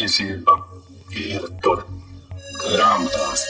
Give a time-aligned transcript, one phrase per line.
[0.00, 0.54] patiesība
[1.12, 1.82] ir tur
[2.62, 3.42] grāmatās.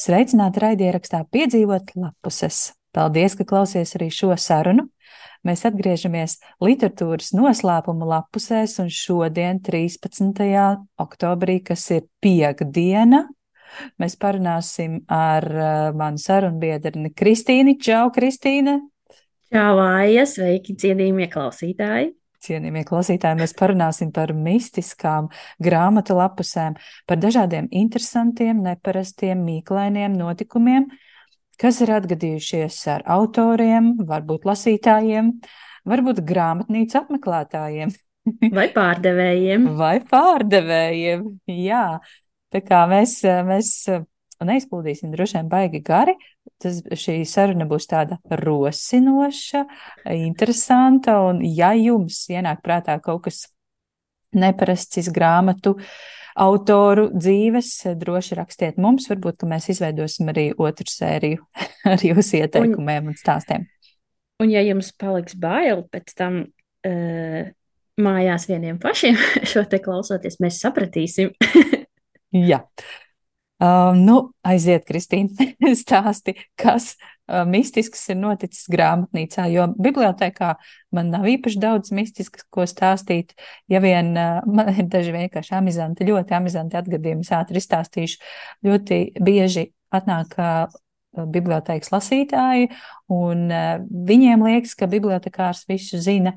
[0.00, 2.72] Sveicināti raidierakstā piedzīvot lapuses.
[2.96, 4.86] Paldies, ka klausies arī šo sarunu.
[5.44, 10.40] Mēs atgriežamies literatūras noslēpuma lapusēs, un šodien, 13.
[11.04, 13.26] oktobrī, kas ir piekdiena,
[14.00, 17.76] mēs parunāsim ar uh, manu sarunbiedreni Kristīnu.
[17.76, 18.80] Čau, Kristīne!
[19.52, 20.24] Čau, Aija!
[20.32, 22.14] Sveiki, cienījamie klausītāji!
[22.44, 25.30] Cienījamie klausītāji, mēs parunāsim par mistiskām
[25.64, 26.76] grāmatu lapusēm,
[27.08, 30.90] par dažādiem interesantiem, neparastiem, mīklainiem notikumiem,
[31.60, 35.30] kas ir atgadījušies ar autoriem, varbūt lasītājiem,
[35.88, 37.94] varbūt grāmatnīcu apmeklētājiem.
[38.52, 39.70] Vai pārdevējiem.
[39.80, 41.24] Vai pārdevējiem,
[41.64, 41.86] jā.
[42.54, 43.18] Tā kā mēs,
[43.48, 43.72] mēs
[44.44, 46.14] neizplūdīsim droši vien baigi gari.
[46.62, 49.64] Tas, šī saruna būs tāda rosinoša,
[50.16, 53.42] interesanta, un ja jums ienāk prātā kaut kas
[54.34, 55.74] neparasts grāmatu
[56.34, 61.44] autoru dzīves, droši rakstiet mums, varbūt, ka mēs izveidosim arī otru sēriju
[61.92, 63.68] ar jūsu ieteikumiem un, un stāstiem.
[64.42, 67.52] Un ja jums paliks bail pēc tam uh,
[68.00, 69.18] mājās vieniem pašiem
[69.50, 71.32] šo te klausoties, mēs sapratīsim.
[72.50, 72.64] Jā.
[73.64, 75.46] Uh, nu, aiziet, Kristīna,
[75.78, 80.50] stāsti, kas uh, mistisks ir noticis grāmatnīcā, jo bibliotekā
[80.92, 83.32] man nav īpaši daudz mistisks, ko stāstīt.
[83.72, 88.20] Ja vien uh, man ir daži vienkārši amizanti, ļoti amizanti atgadījumi, es ātri izstāstīšu.
[88.68, 90.66] Ļoti bieži atnāk uh,
[91.14, 92.68] bibliotekas lasītāji,
[93.14, 93.78] un uh,
[94.10, 96.36] viņiem liekas, ka bibliotekārs visu zina.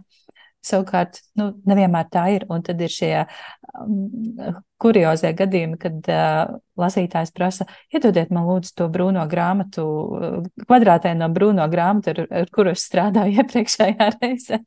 [0.66, 2.45] Savukārt, nu, nevienmēr tā ir.
[2.52, 8.88] Un tad ir šie um, kuriozie gadījumi, kad uh, lasītājs prasa, iedodiet man lūdzu to
[8.91, 14.61] brūno grāmatu, uh, kvadrātēnu no brūno grāmatu, ar, ar kuru es strādāju iepriekšējā reizē.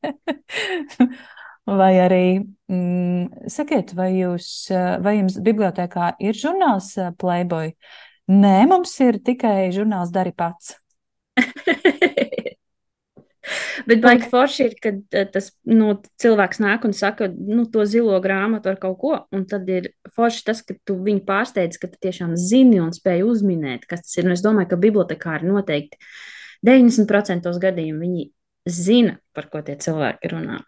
[1.81, 2.25] vai arī,
[2.73, 7.75] mm, sakiet, vai, jūs, uh, vai jums bibliotekā ir žurnāls uh, Playboy?
[8.31, 10.77] Nē, mums ir tikai žurnāls Dari pats.
[13.89, 18.19] Bet baigi forši ir, kad eh, tas nu, cilvēks nāk un saka, nu, to zilo
[18.25, 22.01] grāmatu ar kaut ko, un tad ir forši tas, ka tu viņu pārsteidz, ka tu
[22.09, 24.29] tiešām zini un spēj uzminēt, kas tas ir.
[24.29, 26.01] Un es domāju, ka bibliotekāri noteikti
[26.67, 28.27] 90% gadījumu viņi
[28.71, 30.61] zina, par ko tie cilvēki runā.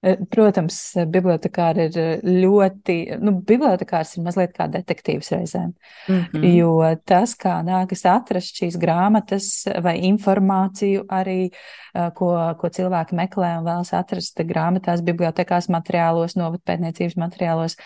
[0.00, 0.76] Eh, protams,
[1.12, 5.74] bibliotekāri ir eh, ļoti, nu, bibliotekārs ir mazliet kā detektīvs reizēm,
[6.08, 6.46] mm -hmm.
[6.56, 6.70] jo
[7.04, 9.50] tas, kā nākas atrast šīs grāmatas
[9.84, 17.16] vai informāciju arī, eh, ko, ko cilvēki meklē un vēlas atrast grāmatās, bibliotekās materiālos, novadpētniecības
[17.20, 17.76] materiālos,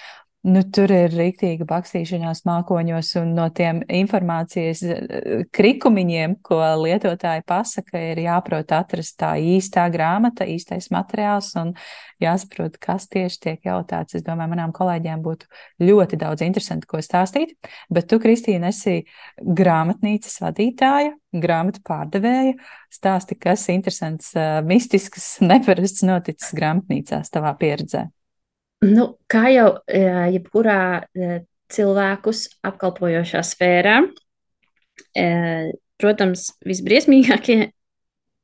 [0.44, 8.03] Nu, tur ir rīktīga bakstīšanās mākoņos, un no tiem informācijas eh, krikumiņiem, ko lietotāji pasaka,
[8.10, 11.71] ir jāprot atrast tā īstā grāmata, īstais materiāls un
[12.21, 14.19] jāsaprot, kas tieši tiek jautāts.
[14.19, 15.49] Es domāju, manām kolēģiem būtu
[15.81, 17.54] ļoti daudz interesanti, ko stāstīt,
[17.88, 19.06] bet tu, Kristīna, esi
[19.41, 22.59] grāmatnīcas vadītāja, grāmatu pārdevēja.
[22.93, 28.10] Stāsti, kas interesants, eh, mistisks, neparasts noticis grāmatnīcās tavā pieredzē.
[28.84, 30.00] Nu, kā jau e,
[30.34, 31.37] jebkurā e,
[31.72, 34.00] cilvēkus apkalpojošā sfērā,
[35.17, 35.28] e,
[36.00, 37.59] protams, visbriesmīgākie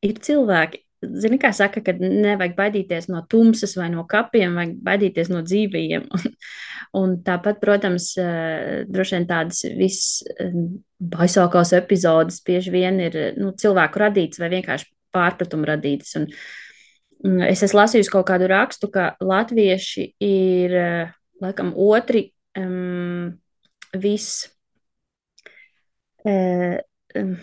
[0.07, 0.85] ir cilvēki.
[1.01, 6.09] Zini, kā saka, ka nevajag baidīties no tumsas vai no kapiem, vajag baidīties no dzīvajiem.
[6.17, 6.35] Un,
[7.01, 8.11] un tāpat, protams,
[8.91, 16.19] droši vien tādas visbaisākās epizodes bieži vien ir nu, cilvēku radītas vai vienkārši pārpratumu radītas.
[16.21, 16.70] Un, Mm,
[17.25, 23.39] es esmu lasījusi kaut kādu rakstu, ka latvieši ir eh, laikam otri um,
[23.97, 24.49] vis.
[26.25, 26.77] Uh,
[27.17, 27.37] um,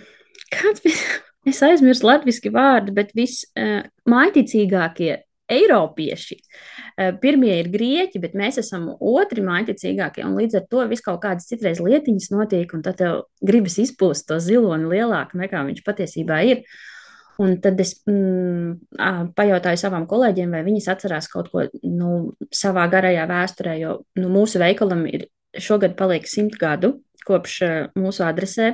[0.53, 0.97] kāds bija?
[1.47, 5.21] Es aizmirsu latviešu vārdu, bet vismaiticīgākie uh,
[5.55, 6.35] Eiropieši.
[6.35, 10.25] Uh, pirmie ir grieķi, bet mēs esam otri maiticīgākie.
[10.27, 14.41] Līdz ar to viss kaut kādas citreiz lietiņas notiek, un tad tev gribas izpūst to
[14.43, 16.57] ziloni lielāku nekā viņš patiesībā ir.
[16.65, 16.96] Uh,
[17.37, 23.27] Un tad es mm, pajautāju savām kolēģiem, vai viņas atcerās kaut ko nu, savā garajā
[23.29, 25.27] vēsturē, jo nu, mūsu veikalam ir
[25.61, 26.95] šogad paliek simt gadu
[27.27, 27.61] kopš
[27.99, 28.73] mūsu adresē.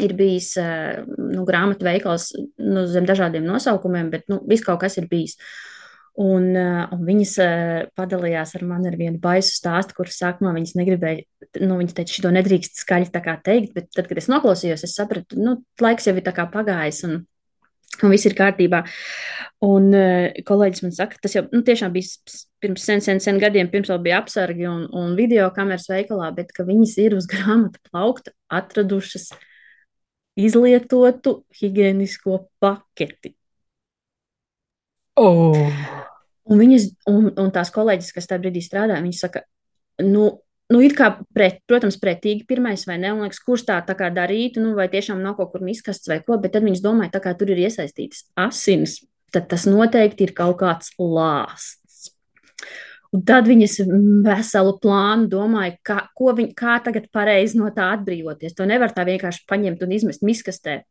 [0.00, 5.08] Ir bijis nu, grāmatu veikals nu, zem dažādiem nosaukumiem, bet nu, viss kaut kas ir
[5.10, 5.38] bijis.
[6.20, 7.32] Un, un viņas
[7.96, 11.24] padalījās ar mani ar vienu baisu stāstu, kuras sākumā viņas negribēja,
[11.64, 15.56] nu, viņas teica, šo nedrīkst skaļi teikt, bet tad, kad es noklausījos, es sapratu, nu,
[15.80, 17.22] laiks jau ir pagājis, un
[17.98, 18.82] un viss ir kārtībā.
[19.66, 23.68] Un uh, kolēģis man saka, tas jau nu, tiešām bija pirms sen, sen, sen gadiem,
[23.72, 27.82] pirms vēl bija apsargi un, un video kameras veikalā, bet ka viņas ir uz grāmatu
[27.90, 29.30] plaukta atradušas
[30.40, 33.34] izlietotu higienisko paketi.
[35.20, 35.56] Oh.
[36.50, 39.42] Un, viņas, un, un tās kolēģis, kas tajā brīdī strādāja, viņas saka,
[40.06, 40.30] nu,
[40.70, 44.10] nu, it kā, pret, protams, pretīgi pirmais vai ne, un liekas, kurš tā, tā kā
[44.14, 47.24] darītu, nu, vai tiešām nav kaut kur miskasts vai ko, bet tad viņas domāja, tā
[47.24, 49.00] kā tur ir iesaistītas asinis,
[49.34, 52.12] tad tas noteikti ir kaut kāds lāsts.
[53.10, 53.80] Un tad viņas
[54.22, 58.54] veselu plānu domāja, kā, viņ, kā tagad pareizi no tā atbrīvoties.
[58.54, 60.84] To nevar tā vienkārši paņemt un izmest miskastē.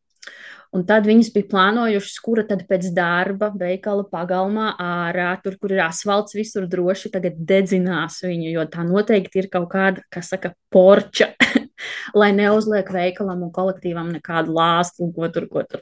[0.69, 5.81] Un tad viņas bija plānojušas, kura tad pēc darba veikala pagalmā ārā, tur, kur ir
[5.87, 11.31] asfalts, visur droši tagad dedzinās viņu, jo tā noteikti ir kaut kāda, kas saka, porča,
[12.21, 15.81] lai neuzliek veikalam un kolektīvam nekādu lāstu un ko tur, ko tur.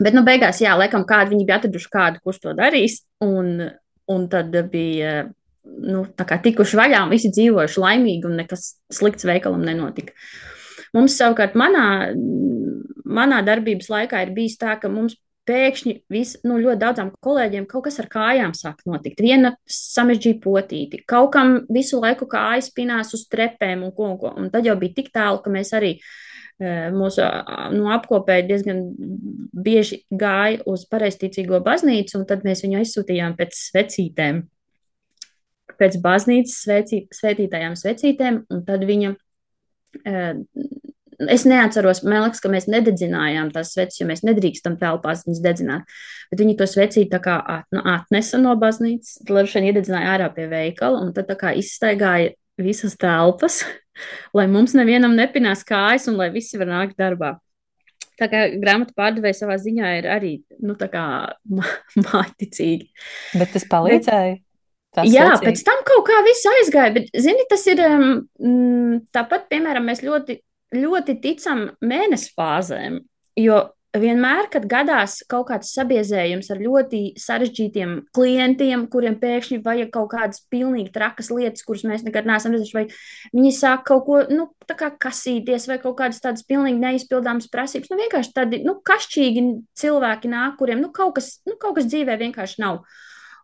[0.00, 3.68] Bet, nu, beigās, jā, laikam, kādi viņi bija atraduši kādu, kurš to darīs, un,
[4.10, 5.26] un tad bija,
[5.62, 10.16] nu, tā kā tikuši vaļā, un visi dzīvojuši laimīgi, un nekas slikts veikalam nenotika.
[10.96, 11.84] Mums savukārt manā
[13.10, 15.16] manā darbības laikā ir bijis tā, ka mums
[15.48, 19.22] pēkšņi vis, nu, ļoti daudzām kolēģiem kaut kas ar kājām sāk notikt.
[19.24, 24.34] Viena samežģīja potīti, kaut kam visu laiku kājas pinās uz trepēm un ko un ko.
[24.36, 27.24] Un tad jau bija tik tālu, ka mēs arī e, mūsu
[27.74, 28.84] nu, apkopēji diezgan
[29.66, 34.44] bieži gāja uz pareizticīgo baznīcu, un tad mēs viņu aizsūtījām pēc svecītēm.
[35.80, 39.14] Pēc baznīcas svecī, svētītajām svecītēm, un tad viņa
[40.04, 40.24] e,
[41.28, 45.98] Es neatceros, man liekas, ka mēs nededzinājām tās sveces, jo mēs nedrīkstam telpās viņas dedzināt.
[46.32, 50.46] Bet viņi to svecīti tā kā at, nu, atnesa no baznīcas, šeit iededzināja ārā pie
[50.48, 53.60] veikala, un tad tā kā izstaigāja visas telpas,
[54.36, 57.36] lai mums nevienam nepinās kājas un lai visi var nākt darbā.
[58.20, 60.76] Tā kā grāmatu pārdevēja savā ziņā ir arī nu,
[62.04, 62.70] mākslinieci.
[63.40, 64.38] Bet tas palīdzēja.
[64.90, 65.46] Tas Jā, secīgi.
[65.46, 70.40] pēc tam kaut kā viss aizgāja, bet, zini, tas ir um, tāpat, piemēram, mēs ļoti
[70.74, 73.00] ļoti ticam mēnesi fāzēm,
[73.40, 73.60] jo
[73.98, 80.44] vienmēr, kad gadās kaut kāds sabiezējums ar ļoti sarežģītiem klientiem, kuriem pēkšņi vajag kaut kādas
[80.52, 82.86] pilnīgi trakas lietas, kuras mēs nekad neesam redzējuši, vai
[83.34, 88.34] viņi sāk kaut ko, nu, kasīties, vai kaut kādas tādas pilnīgi neizpildāmas prasības, nu, vienkārši
[88.36, 89.46] tādi, nu, kašķīgi
[89.82, 92.84] cilvēki nāk, kuriem, nu, kaut kas, nu, kaut kas dzīvē vienkārši nav.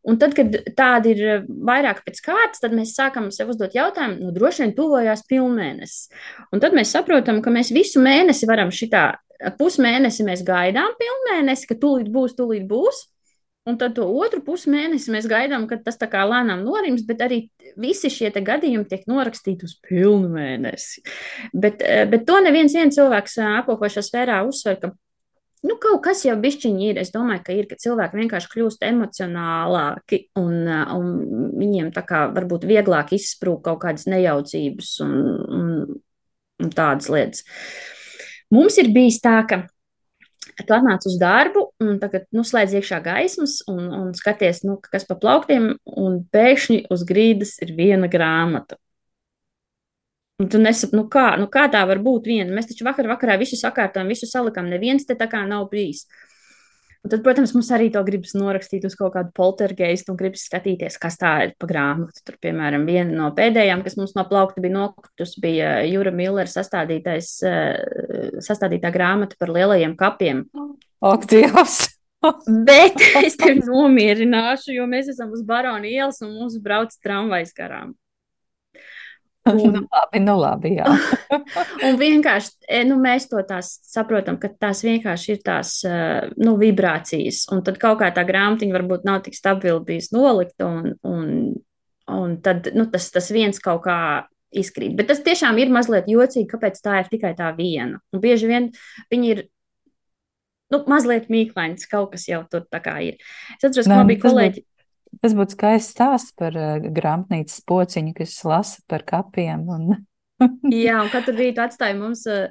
[0.06, 4.20] Un tad, kad tādi ir eh, vairāk pēc kārtas, tad mēs sākam sev uzdot jautājumu,
[4.22, 6.12] nu, droši vien tuvojās pilnmēnesis.
[6.54, 9.08] Un tad mēs saprotam, ka mēs visu mēnesi varam šitā,
[9.58, 13.06] pusmēnesi mēs gaidām pilnmēnesi, ka tūlīt būs, tūlīt būs.
[13.66, 17.40] Un tad to otru pusmēnesi mēs gaidām, kad tas tā kā lēnām norims, bet arī
[17.74, 21.02] visi šie gadījumi tiek norakstīti uz pilnu mēnesi.
[21.50, 24.92] Bet, eh, bet to neviens cilvēks eh, apkopošā sfērā uzsver, ka
[25.64, 26.98] Nu, kaut kas jau bišķiņi ir.
[27.00, 31.06] Es domāju, ka ir, ka cilvēki vienkārši kļūst emocionālāki un, un
[31.56, 35.14] viņiem tā kā varbūt vieglāk izsprūk kaut kādas nejaucības un,
[35.58, 35.70] un,
[36.62, 37.46] un tādas lietas.
[38.54, 39.64] Mums ir bijis tā, ka
[40.62, 45.08] tu atnāc uz darbu, un tagad nu, slēdz iekšā gaismas, un, un skaties, nu, kas
[45.08, 48.78] pa plauktiem, un pēkšņi uz grīdas ir viena grāmata.
[50.36, 52.52] Un tu nesaproti, nu kā, nu kā tā var būt viena.
[52.52, 56.04] Mēs taču vakar vakarā visu sakārtojam, visu salikām, neviens te tā kā nav bijis.
[57.06, 60.98] Un tad, protams, mums arī to gribas norakstīt uz kaut kādu poltergeistu un gribas skatīties,
[61.00, 62.20] kas tā ir pa grāmatu.
[62.26, 67.32] Tur, piemēram, viena no pēdējām, kas mums no plaukta bija nokritus, bija Jūra Millera sastādītais,
[67.46, 70.48] eh, sastādītā grāmata par lielajiem kapiem.
[71.00, 71.84] Ak, Dievs!
[72.66, 77.94] Bet es tevi nomierināšu, jo mēs esam uz Barona ielas un mums brauc tramvajs garām.
[79.46, 80.86] Un, nu, labi, nu labi, jā.
[81.86, 85.96] un vienkārši e, nu, mēs to saprotam, ka tās vienkārši ir tās e,
[86.42, 87.44] nu, vibrācijas.
[87.54, 91.28] Un tad kaut kā tā grāmatiņa varbūt nav tik stabili bijis nolikta, un, un,
[92.12, 93.98] un tad nu, tas, tas viens kaut kā
[94.56, 94.94] izkrīt.
[94.98, 98.00] Bet tas tiešām ir mazliet jocīgi, kāpēc tā ir tikai tā viena.
[98.14, 98.72] Un bieži vien
[99.12, 99.44] viņi ir.
[100.74, 103.20] Nu, mazliet mīklains, kaut kas jau tur tā kā ir.
[103.54, 104.64] Es atceros, ka man bija kolēģi.
[104.64, 104.75] Būtu
[105.22, 109.64] Tas būtu skaists stāsts par uh, grāmatnīcas pociņu, kas lasa par kapiem.
[109.72, 109.86] Un...
[110.72, 112.50] Jā, un katru rītu atstāja mums uh,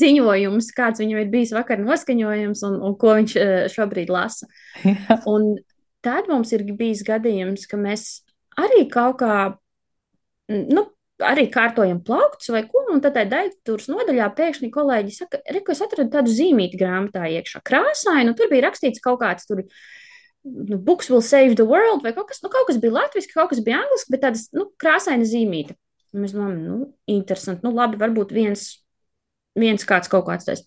[0.00, 4.50] ziņojums, kāds viņam ir bijis vakar noskaņojums un, un ko viņš uh, šobrīd lasa.
[4.86, 5.20] Jā.
[5.30, 5.54] Un
[6.02, 8.24] tad mums ir bijis gadījums, ka mēs
[8.58, 9.36] arī kaut kā,
[10.50, 10.88] nu,
[11.22, 15.74] arī kārtojam plauktus vai ko, un tad tā daļtūras nodaļā pēkšņi kolēģi saka, re, ko
[15.74, 17.62] es atradu tādu zīmīti grāmatā iekšā.
[17.66, 19.62] Krāsaini, un tur bija rakstīts kaut kāds tur
[20.42, 23.52] nu, Books will save the world, vai kaut kas, nu, kaut kas bija latviešu, kaut
[23.52, 25.76] kas bija angliski, bet tādas nu, krāsaina zīmīte.
[26.12, 28.66] Un mēs domājam, nu, interesanti, nu, labi, varbūt viens,
[29.58, 30.64] viens kāds kaut kāds tāds.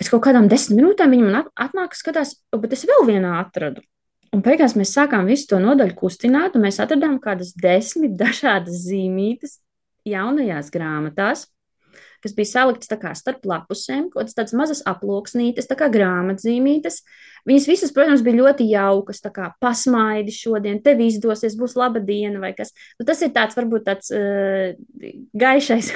[0.00, 3.84] Pēc kaut kādām desmit minūtēm viņa man atnāk, skatās, bet es vēl vienā atradu.
[4.32, 9.58] Un beigās mēs sākām visu to nodaļu kustināt, un mēs atradām kādas desmit dažādas zīmītes
[10.08, 11.46] jaunajās grāmatās,
[12.22, 17.00] kas bija saliktas tā kā starp lapusēm, kaut kādas tādas mazas aploksnītes, tā kā grāmatzīmītes.
[17.48, 22.42] Viņas visas, protams, bija ļoti jaukas, tā kā pasmaidi šodien, tev izdosies, būs laba diena
[22.42, 22.70] vai kas.
[23.00, 24.72] Nu, tas ir tāds, varbūt tāds uh,
[25.34, 25.92] gaišais,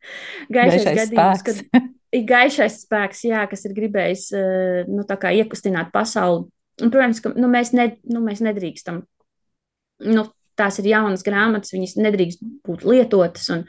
[0.56, 1.62] gaišais, gaišais gadījums, spēks.
[1.72, 6.50] kad ir gaišais spēks, jā, kas ir gribējis uh, nu, iekustināt pasauli.
[6.80, 9.02] Un, protams, ka nu, mēs, ne, nu, mēs nedrīkstam
[10.00, 10.26] nu,
[10.58, 13.48] tās ir jaunas grāmatas, viņas nedrīkst būt lietotas.
[13.54, 13.64] Un,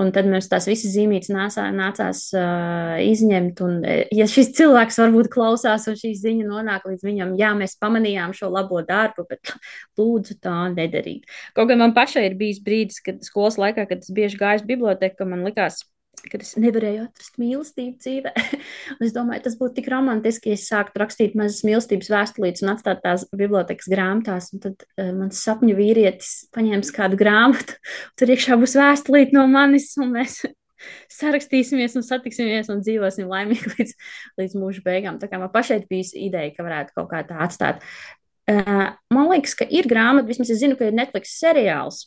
[0.00, 3.62] un tad mums tās visas zīmītes nācā, nācās uh, izņemt.
[3.64, 3.78] Un,
[4.14, 8.50] ja šis cilvēks varbūt klausās, un šī ziņa nonāk līdz viņam, jā, mēs pamanījām šo
[8.54, 9.54] labo darbu, bet
[10.00, 11.30] lūdzu tā nedarīt.
[11.56, 14.68] Kaut gan man pašai ir bijis brīdis, kad skolas laikā, kad es bieži gāju uz
[14.68, 15.84] biblioteku, man likās,
[16.32, 18.32] kad es nevarēju atrast mīlestību dzīvē.
[19.04, 23.02] es domāju, tas būtu tik romantiski, ja es sāktu rakstīt mazas mīlestības vēstulītes un atstāt
[23.04, 24.50] tās bibliotekas grāmatās.
[24.54, 27.78] Un tad uh, mans sapņu vīrietis paņems kādu grāmatu,
[28.18, 30.40] tur iekšā būs vēstulīte no manis, un mēs
[31.20, 33.94] sarakstīsimies un satiksimies un dzīvosim laimīgi līdz,
[34.40, 35.20] līdz mūža beigām.
[35.22, 37.84] Tā kā man pašai bija ideja, ka varētu kaut kā tā atstāt.
[38.44, 42.04] Uh, man liekas, ka ir grāmata, vismaz es zinu, ka ir Netflix seriāls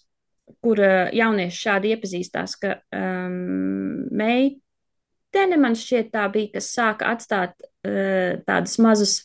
[0.64, 7.56] kur uh, jaunieši šādi iepazīstās, ka um, meitene man šķiet tā bija, kas sāka atstāt
[7.64, 9.18] uh, tādus mazus,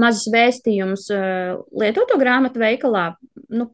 [0.00, 3.08] mazus vēstījumus uh, lietoto grāmatu veikalā.
[3.48, 3.70] Nu,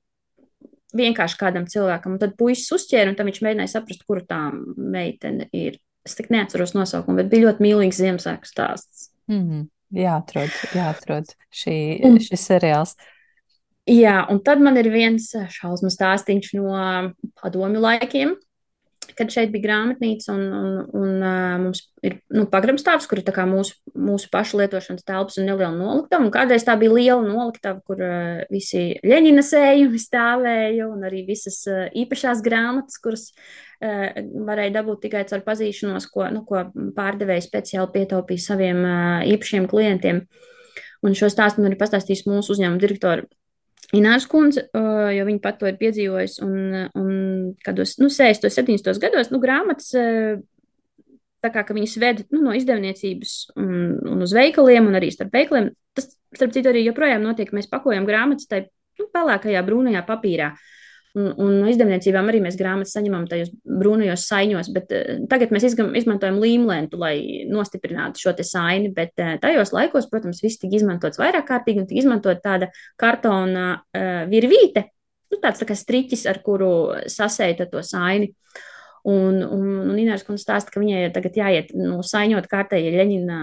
[0.97, 4.45] vienkārši kādam cilvēkam, un tad puisis uzķēra, un tam viņš mēģināja saprast, kur tā
[4.77, 5.81] meitene ir.
[6.03, 9.13] Es tik neatceros nosaukumu, bet bija ļoti mīlīgs Ziemassvētku stāsts.
[9.31, 9.69] Mm -hmm.
[9.93, 11.77] Jāatrod, jāatrod šī,
[12.09, 12.97] un, šis seriāls.
[13.91, 16.71] Jā, un tad man ir viens eh, šausmu stāstīns no
[17.41, 18.37] padomju laikiem,
[19.19, 23.75] kad šeit bija grāmatnīca un, un, un uh, mums ir nu, pagrabstāvs, kur ir mūsu,
[23.99, 26.23] mūsu pašu lietošanas telpas un neliela noliktava.
[26.23, 31.59] Un kādreiz tā bija liela noliktava, kur uh, visi Ļeņina sējumi stāvēja un arī visas
[31.67, 33.29] īpašās grāmatas, kuras
[33.83, 38.85] varēja dabūt tikai caur pazīšanos, ko, nu, ko pārdevēji speciāli pietaupīja saviem
[39.27, 40.23] īpašiem klientiem.
[41.03, 43.27] Un šo stāstu man ir pastāstījis mūsu uzņēmuma direktora
[43.93, 47.11] Ināras kundze, jo viņa pat to ir piedzīvojusi, un, un
[47.65, 49.91] kādos, nu, 60, 70 gados, nu, grāmatas,
[51.45, 53.75] tā kā viņas ved nu, no izdevniecības un,
[54.15, 58.09] un uz veikaliem, un arī starp veikaliem, tas, starp citu, arī joprojām notiek, mēs pakojam
[58.09, 58.65] grāmatas tai,
[58.97, 60.55] nu, pelēkajā brūnajā papīrā.
[60.55, 60.82] Uh,
[61.13, 65.67] Un, un no izdevniecībām arī mēs grāmatas saņemam tajos brūnajos saiņos, bet uh, tagad mēs
[65.69, 70.79] izgam, izmantojam līmlentu, lai nostiprinātu šo te saini, bet uh, tajos laikos, protams, viss tika
[70.79, 74.87] izmantots vairāk kārtīgi un tika izmantot tāda kartona uh, virvīte,
[75.29, 76.73] nu, tāds tā kā striķis, ar kuru
[77.13, 78.33] sasēta to saini.
[79.03, 83.39] Un, un, un Ināras kundze stāsta, ka viņai tagad jāiet nu, saiņot kārtēji Ļeņina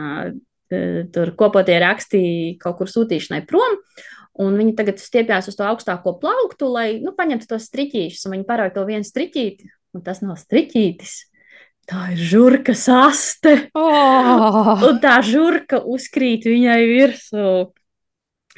[1.13, 2.21] tur kopotie raksti
[2.61, 3.77] kaut kur sūtīšanai prom.
[4.39, 8.29] Un viņi tagad stiepjas uz to augstāko plauktu, lai nu, paņemtu tos striķīšus.
[8.31, 9.67] Viņi parāda to vienu striķīti,
[9.97, 11.17] un tas nav striķītis.
[11.89, 13.55] Tā ir žurka saste.
[13.73, 14.77] Oh!
[14.85, 17.49] Un tā žurka uzkrīt viņai virsū.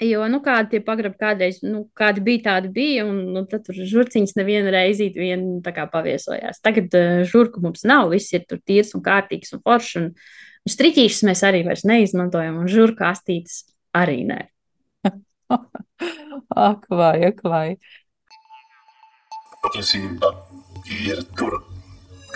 [0.01, 3.77] Jo, nu, kādi tie pagrabi kādreiz, nu, kādi bija, tādi bija, un nu, tad tur
[3.77, 6.61] žurciņas nevienu reizīti vien tā kā paviesojās.
[6.65, 10.07] Tagad uh, žurku mums nav, viss ir tur tīrs un kārtīgs un foršs, un,
[10.65, 13.61] un striķīšus mēs arī vairs neizmantojam, un žurku astītes
[13.97, 14.41] arī nē.
[16.70, 17.67] ak, vai, ak, vai.
[19.62, 20.31] Patiesība
[20.89, 21.60] ir tur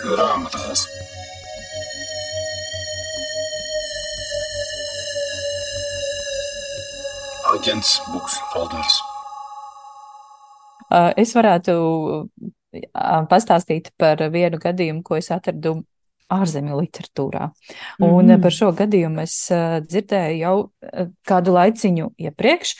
[0.00, 0.86] grāmatās.
[7.56, 9.00] Aģents Buksfalders.
[11.18, 11.74] Es varētu
[13.30, 15.80] pastāstīt par vienu gadījumu, ko es atradu
[16.32, 17.50] ārzemju literatūrā.
[18.02, 18.42] Un mm.
[18.42, 19.34] par šo gadījumu es
[19.86, 20.56] dzirdēju jau
[21.26, 22.76] kādu laiciņu iepriekš,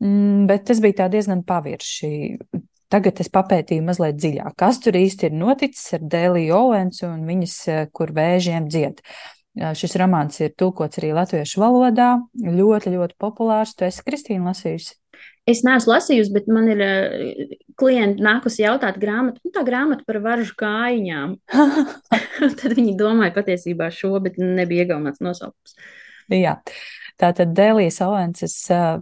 [0.00, 2.12] Mm, bet tas bija diezgan pavirši.
[2.90, 7.56] Tagad es papētīju mazliet dziļāk, kas tur īsti ir noticis ar Dēliju Owens un viņas,
[7.68, 9.04] eh, kur vēžiem dzied.
[9.60, 13.74] Šis romāns ir tulkots arī latviešu valodā, ļoti, ļoti populārs.
[13.74, 14.94] Tu esi Kristīna lasījusi?
[15.50, 20.20] Es neesmu lasījusi, bet man ir uh, klienti nākusi jautāt grāmatu, nu tā grāmata par
[20.24, 21.34] varžu kājiņām.
[22.60, 25.76] Tad viņi domāja patiesībā šo, bet nebija iegaumāts nosaukums.
[26.30, 26.60] Jā,
[27.18, 29.00] tā tad Dēlijas Ovenses uh,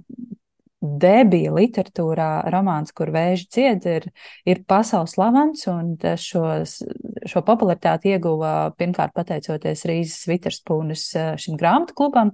[0.79, 4.07] debija literatūrā romāns, kur vēži cied, ir,
[4.47, 6.45] ir pasaules slavens, un šo,
[7.27, 12.33] šo popularitāti ieguva pirmkārt pateicoties Rīzes Viterspūnes eh, šim grāmatu klubam,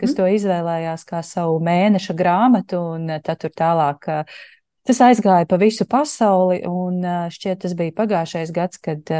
[0.00, 0.16] kas mm.
[0.18, 4.36] to izvēlējās kā savu mēneša grāmatu, un tad tur tālāk eh,
[4.84, 9.14] tas aizgāja pa visu pasauli, un eh, šķiet tas bija pagājušais gads, kad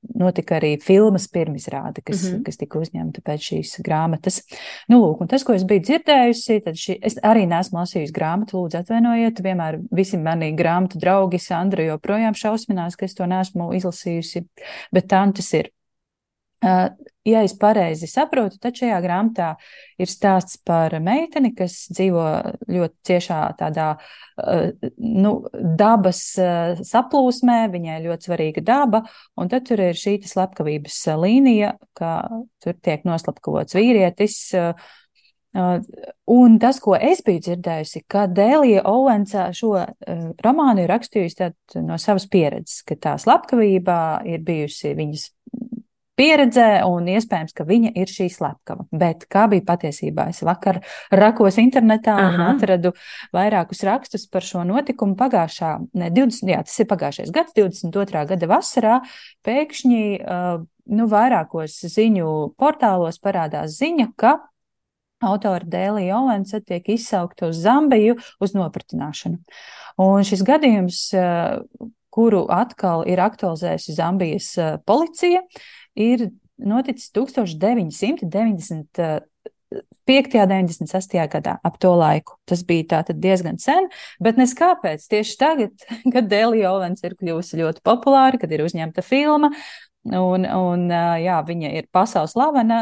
[0.00, 2.42] notika arī filmas pirmizrāde, kas, mm -hmm.
[2.44, 4.40] kas tika uzņemta pēc šīs grāmatas.
[4.88, 8.56] Nu, lūk, un tas, ko es biju dzirdējusi, tad šī, es arī neesmu lasījusi grāmatu,
[8.56, 14.44] lūdzu atvainojiet, vienmēr visi mani grāmatu draugi, Sandra joprojām šausminās, ka es to neesmu izlasījusi,
[14.92, 15.70] bet tā tas ir.
[16.64, 16.88] Uh,
[17.28, 19.50] ja es pareizi saprotu, tad šajā grāmatā
[20.00, 22.26] ir stāsts par meiteni, kas dzīvo
[22.70, 25.34] ļoti ciešā tādā uh, nu,
[25.80, 29.02] dabas uh, saplūsmē, viņai ļoti svarīga daba,
[29.36, 32.14] un tad tur ir šī slepkavības līnija, ka
[32.64, 34.40] tur tiek noslapkavots vīrietis.
[35.50, 39.72] Un tas, ko es biju dzirdējusi, ka Dēlija Ovensa šo
[40.44, 41.48] romānu ir rakstījusi
[41.82, 43.96] no savas pieredzes, ka tā slepkavība
[44.30, 45.24] ir bijusi viņas
[46.20, 48.84] pieredzē, un iespējams, ka viņa ir šī slepkava.
[48.92, 50.28] Bet kā bija patiesībā?
[50.34, 50.82] Es vakar
[51.14, 52.32] rakos internetā Aha.
[52.34, 52.92] un atradu
[53.36, 58.26] vairākus rakstus par šo notikumu pagājušā, ne, 20, jā, tas ir pagājušais gads, 22.
[58.34, 58.98] gada vasarā,
[59.46, 60.60] pēkšņi, uh,
[60.90, 64.36] nu, vairākos ziņu portālos parādās ziņa, ka
[65.24, 69.40] autora Dēlija Ovensa tiek izsaukta uz Zambiju uz nopratināšanu.
[70.00, 75.44] Un šis gadījums, uh, kuru atkal ir aktualizējusi Zambijas uh, policija,
[75.98, 76.30] ir
[76.60, 79.26] noticis 1995.
[80.10, 81.14] 96.
[81.30, 82.34] gadā, ap to laiku.
[82.48, 83.86] Tas bija diezgan sen,
[84.18, 89.04] bet nes kāpēc tieši tagad, kad Dēlija Ovens ir kļuvusi ļoti populāra, kad ir uzņemta
[89.06, 89.52] filma,
[90.08, 90.86] Un, un
[91.20, 92.78] jā, viņa ir pasaules slavena.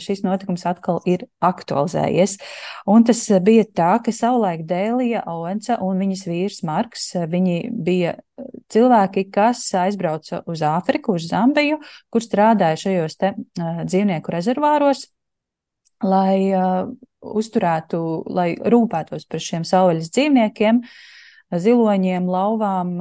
[0.00, 2.38] Šis notikums atkal ir aktualizējies.
[2.88, 8.16] Un tas bija tā, ka savulaik Dēlija Owensa un viņas vīrs Marks, bija
[8.72, 15.10] cilvēki, kas aizbrauca uz Āfriku, uz Zambiju, kur strādāja šajos te dzīvnieku rezervāros,
[16.02, 16.88] lai uh,
[17.22, 17.98] uzturētu,
[18.32, 20.82] lai rūpētos par šiem savvaļas dzīvniekiem
[21.52, 22.94] ziloņiem, lauvām,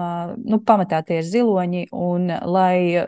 [0.44, 3.08] nu, pamatā tie ir ziloņi, un lai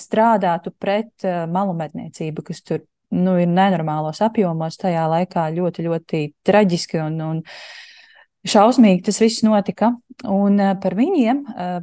[0.00, 2.82] strādātu pret uh, malumedniecību, kas tur
[3.14, 7.44] nu, ir nenormālos apjomos, tajā laikā ļoti, ļoti traģiski un, un
[8.48, 9.94] šausmīgi tas viss notika.
[10.24, 11.78] Un uh, par viņiem uh,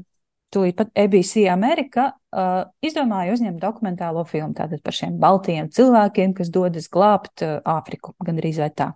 [0.55, 6.51] tūlīt pat ABC Amerika uh, izdomāja uzņemt dokumentālo filmu tātad par šiem baltajiem cilvēkiem, kas
[6.53, 8.91] dodas glābt uh, Āfriku, gandrīz vai tā.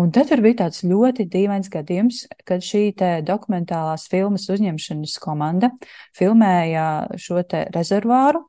[0.00, 2.94] Un tad tur bija tāds ļoti dīvains gadījums, kad šī
[3.26, 5.68] dokumentālās filmas uzņemšanas komanda
[6.16, 6.84] filmēja
[7.20, 7.42] šo
[7.74, 8.40] rezervāru,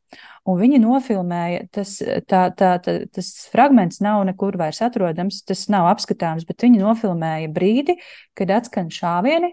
[0.48, 1.98] un viņi nofilmēja, tas,
[2.30, 7.52] tā, tā, tā, tas fragments nav nekur vairs atrodams, tas nav apskatāms, bet viņi nofilmēja
[7.52, 7.98] brīdi,
[8.38, 9.52] kad atskan šāvieni,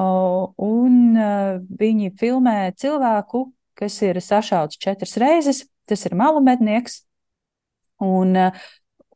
[0.00, 0.98] un
[1.84, 7.02] viņi filmē cilvēku, kas ir sašauts četras reizes, tas ir malumednieks,
[8.00, 8.32] un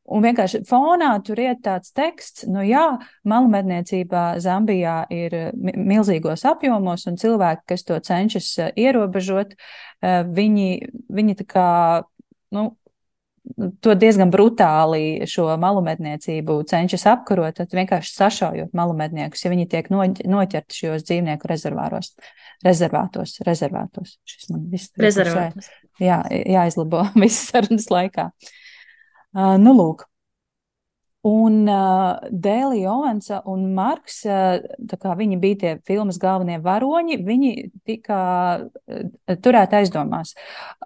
[0.04, 2.84] Un vienkārši fonā tur ir tāds teksts, nu jā,
[3.24, 9.54] malumedniecībā Zambijā ir milzīgos apjomos, un cilvēki, kas to cenšas eh, ierobežot,
[10.04, 10.66] eh, viņi,
[11.08, 11.68] viņi tā kā,
[12.52, 12.64] nu,
[13.84, 20.82] to diezgan brutāli šo malumedniecību cenšas apkarot, tad vienkārši sašaujot malumedniekus, ja viņi tiek noķerti
[20.82, 22.12] šajos dzīvnieku rezervāros,
[22.64, 24.18] rezervātos, rezervātos.
[24.28, 24.92] Šis man viss.
[25.00, 25.70] Rezervātos.
[26.00, 28.28] Jā, jāizlabo visas sarunas laikā.
[28.28, 28.52] Uh,
[29.34, 30.04] Uh, nu, lūk.
[31.24, 34.60] Un uh, Dēlija Ovensa un Marks, uh,
[35.00, 37.52] kā viņi bija tie filmas galvenie varoņi, viņi
[37.88, 38.18] tika
[38.60, 39.06] uh,
[39.42, 40.34] turēti aizdomās.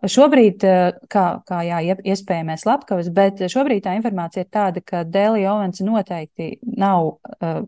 [0.07, 1.81] Šobrīd, uh, kā, kā jā,
[2.15, 7.65] iespējamais lapkavas, bet šobrīd tā informācija ir tāda, ka Dēlija Ovensa noteikti nav uh,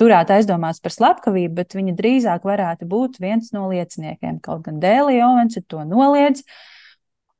[0.00, 4.40] turēta aizdomās par slepkavību, bet viņa drīzāk varētu būt viens no lieciniekiem.
[4.40, 6.40] Kaut gan Dēlija Ovensa to noliedz.
[6.40, 6.72] Uh,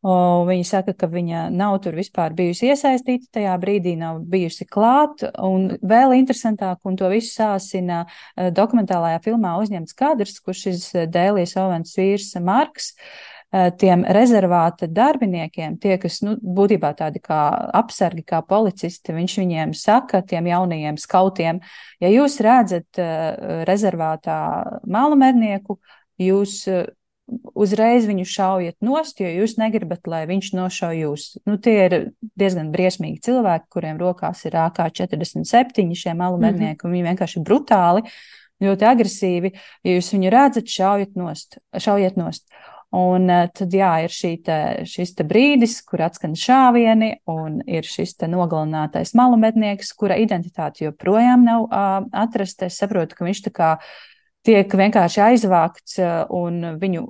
[0.06, 5.24] Viņa saka, ka viņa nav tur vispār bijusi iesaistīta, tajā brīdī nav bijusi klāt.
[5.42, 11.08] Un vēl interesantāk, un to visu sāsina eh, dokumentālajā filmā uzņemts kadrs, kur šis eh,
[11.10, 17.40] Dēlijas Ovens vīrs Marks eh, tiem rezervāta darbiniekiem, tie, kas nu, būtībā tādi kā
[17.74, 21.58] apsargi, kā policisti, viņš viņiem saka, tiem jaunajiem skautiem,
[22.04, 23.02] ja jūs redzat
[23.66, 24.38] rezervātā
[24.86, 25.80] mālu mednieku,
[26.22, 26.60] jūs
[27.56, 31.26] uzreiz viņu šaujat nost, jo jūs negribat, lai viņš nošauj jūs.
[31.48, 31.96] Nu, tie ir
[32.38, 36.86] diezgan briesmīgi cilvēki, kuriem rokās ir AK-47 šie malumednieki, mm -hmm.
[36.86, 38.06] un viņi vienkārši brutāli,
[38.62, 39.52] ļoti agresīvi.
[39.84, 41.58] Ja jūs viņu redzat, šaujat nost.
[41.76, 42.48] Šaujiet nost.
[42.96, 44.12] Un uh, tad, jā, ir
[44.46, 51.44] te, šis te brīdis, kur atskan šāvieni, un ir šis nogalinātais malumednieks, kura identitāte joprojām
[51.44, 52.70] nav uh, atrasta.
[52.70, 53.70] Es saprotu, ka viņš tā kā
[54.46, 57.06] tiek vienkārši aizvākts eh, un viņu,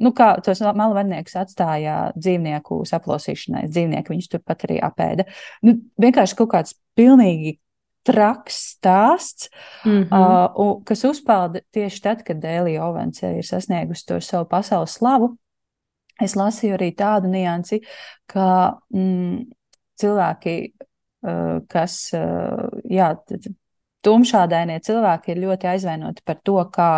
[0.00, 3.66] nu, kā tos malvednieks atstāja dzīvnieku saplosīšanai.
[3.70, 5.26] Dzīvnieki viņus turpat arī apēda.
[5.66, 7.58] Nu, vienkārši kaut kāds pilnīgi
[8.06, 9.50] traks stāsts,
[9.84, 10.56] mm -hmm.
[10.56, 15.36] uh, kas uzpelda tieši tad, kad Dēlija Ovence ir sasniegusi to savu pasaules slavu.
[16.22, 17.80] es lasīju arī tādu niansi,
[18.26, 19.38] ka mm,
[20.00, 20.72] cilvēki,
[21.22, 23.14] uh, kas, uh, jā,
[24.06, 26.90] tumšādainie cilvēki ir ļoti aizvainoti par to, kā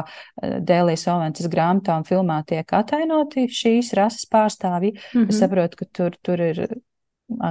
[0.43, 4.95] Dēlijas Oventas grāmatā un filmā tiek atainoti šīs rases pārstāvji.
[4.97, 5.29] Mm -hmm.
[5.29, 6.67] Es saprotu, ka tur, tur ir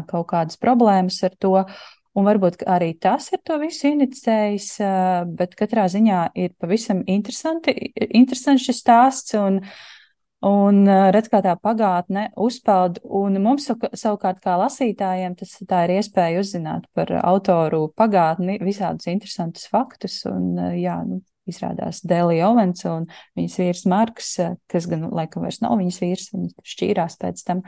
[0.07, 1.65] kaut kādas problēmas ar to.
[2.13, 4.77] Un varbūt arī tas ir to visu inicējis,
[5.25, 9.33] bet katrā ziņā ir pavisam interesanti, interesants šis stāsts.
[9.33, 10.00] Un, uh,
[10.41, 16.41] Un redz, kā tā pagātne uzpeld, un mums savukārt kā lasītājiem tas tā ir iespēja
[16.41, 23.05] uzzināt par autoru pagātni, visādus interesantus faktus, un jā, nu, izrādās Dēlija Ovens un
[23.37, 24.31] viņas vīrs Marks,
[24.71, 27.61] kas gan laikam vairs nav viņas vīrs, viņi šķīrās pēc tam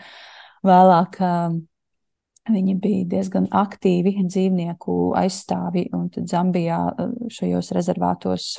[0.65, 1.21] vēlāk.
[2.43, 6.81] Viņi bija diezgan aktīvi dzīvnieku aizstāvi, un tad Zambijā
[7.31, 8.57] šajos rezervātos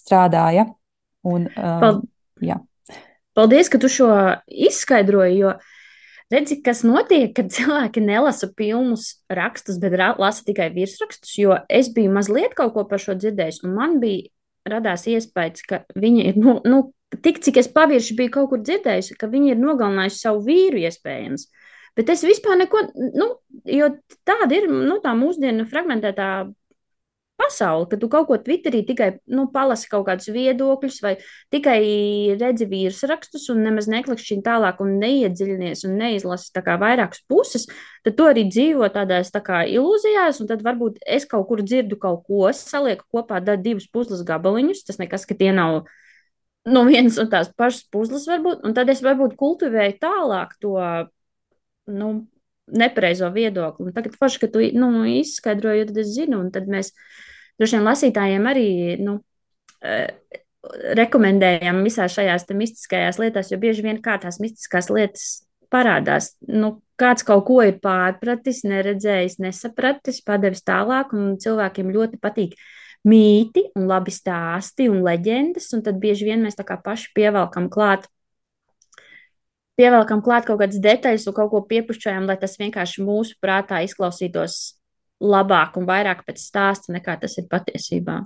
[0.00, 0.66] strādāja.
[1.30, 2.00] Un, um,
[2.42, 2.56] jā.
[3.38, 4.08] Paldies, ka tu šo
[4.46, 5.54] izskaidroji, jo
[6.30, 12.12] redzi, kas notiek, kad cilvēki nelasa pilnus rakstus, bet lasa tikai virsrakstus, jo es biju
[12.14, 14.28] mazliet kaut ko par šo dzirdējis, un man bija
[14.70, 16.82] radās iespējas, ka viņa ir, nu, nu
[17.24, 21.48] tik cik es pavirši biju kaut kur dzirdējusi, ka viņa ir nogalinājusi savu vīru iespējams.
[21.98, 22.84] Bet es vispār neko,
[23.18, 23.32] nu,
[23.66, 23.88] jo
[24.28, 26.28] tāda ir nu, tā mūsdienu fragmentētā
[27.40, 31.14] pasauli, ka tu kaut ko Twitterī tikai nu, palasi kaut kādus viedokļus, vai
[31.54, 31.80] tikai
[32.40, 37.66] redzi virsrakstus un nemaz neklikšķini tālāk un neiedziļinies un neizlasi tā kā vairākas puses,
[38.04, 41.98] tad tu arī dzīvo tādās tā kā ilūzijās, un tad varbūt es kaut kur dzirdu
[42.00, 45.86] kaut ko, salieku kopā divus puzles gabaliņus, tas nekas, ka tie nav
[46.68, 50.76] no vienas un tās pašas puzles varbūt, un tad es varbūt kultivēju tālāk to,
[51.90, 52.10] nu,
[52.70, 53.88] nepareizo viedokli.
[53.88, 56.92] Un tagad, forši, ka tu nu, izskaidroji, tad es zinu, un tad mēs
[57.60, 58.70] droši vien lasītājiem arī
[59.04, 59.18] nu,
[59.84, 60.40] uh,
[60.96, 65.28] rekomendējam visās šajās mistiskajās lietās, jo bieži vien kā tās mistiskās lietas
[65.72, 66.34] parādās.
[66.44, 72.56] Nu, kāds kaut ko ir pārpratis, neredzējis, nesapratis, padevis tālāk, un cilvēkiem ļoti patīk
[73.08, 77.70] mīti un labi stāsti un leģendas, un tad bieži vien mēs tā kā paši pievelkam
[77.72, 78.04] klāt.
[79.80, 84.58] Pievelkam klāt kaut kādas detaļas un kaut ko piepušķojam, lai tas vienkārši mūsu prātā izklausītos
[85.20, 88.20] labāk un vairāk pēc stāsta, nekā tas ir patiesībā.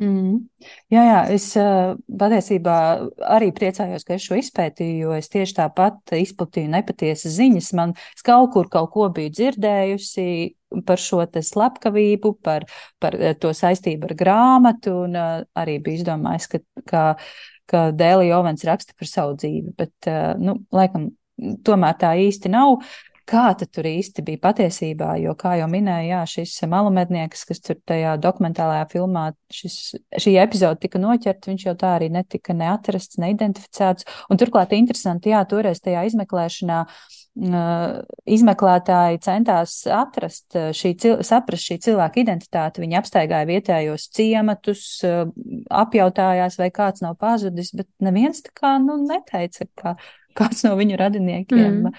[0.00, 0.46] Mm.
[0.88, 1.50] Jā, jā, es
[2.20, 2.76] patiesībā
[3.34, 7.68] arī priecājos, ka es šo izpētīju, jo es tieši tāpat izplatīju nepatiesas ziņas.
[7.76, 7.92] Man
[8.24, 10.24] kaut kur kaut ko biju dzirdējusi
[10.88, 12.64] par šo slepkavību, par,
[13.02, 17.04] par to saistību ar grāmatu, un arī biju izdomājis, ka, ka,
[17.68, 21.10] ka Dēlija Ovens raksta par savu dzīvi, bet, nu, laikam,
[21.66, 22.78] tomēr tā īsti nav
[23.30, 25.14] kā tur īsti bija patiesībā.
[25.22, 29.78] Jo, kā jau minēja, jā, šis malumednieks, kas tur tajā dokumentālajā filmā, šis,
[30.18, 34.08] šī epizode tika noķerta, viņš jau tā arī netika neatrasts, neidentificēts.
[34.30, 36.84] Un turklāt interesanti, jā, toreiz tajā izmeklēšanā.
[36.84, 37.16] Uh,
[38.26, 40.90] izmeklētāji centās atrast šī,
[41.24, 42.82] saprast šī cilvēka identitāti.
[42.82, 44.82] Viņi apstaigāja vietējos ciematus,
[45.70, 49.94] apjautājās, vai kāds nav pazudis, bet neviens tā kā nu, neteica, ka
[50.36, 51.94] kāds no viņu radiniekiem mm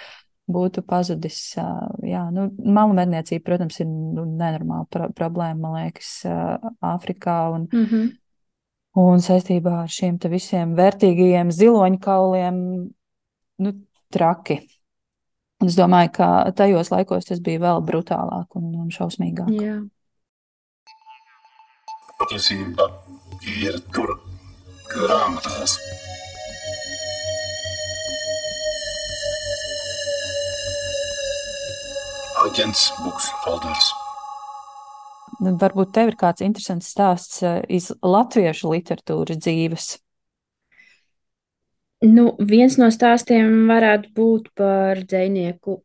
[0.53, 1.39] būtu pazudis.
[2.07, 6.11] Jā, nu, malu medniecība, protams, ir nu, nenormāla pro problēma, man liekas,
[6.91, 7.37] Āfrikā.
[7.55, 8.11] Un, mm -hmm.
[9.03, 12.61] un saistībā ar šiem visiem vērtīgajiem ziloņkauliem,
[13.65, 13.73] nu,
[14.11, 14.61] traki.
[15.61, 19.51] Un es domāju, ka tajos laikos tas bija vēl brutālāk un, un šausmīgāk.
[19.61, 19.77] Jā.
[22.17, 22.87] Patiesība
[23.61, 24.17] ir tur
[24.89, 25.77] grāmatās.
[32.45, 33.89] Aģents Buks Folders.
[35.41, 39.91] Varbūt tev ir kāds interesants stāsts eh, iz latviešu literatūras dzīves.
[42.01, 45.79] Nu, viens no stāstiem varētu būt par dzinieku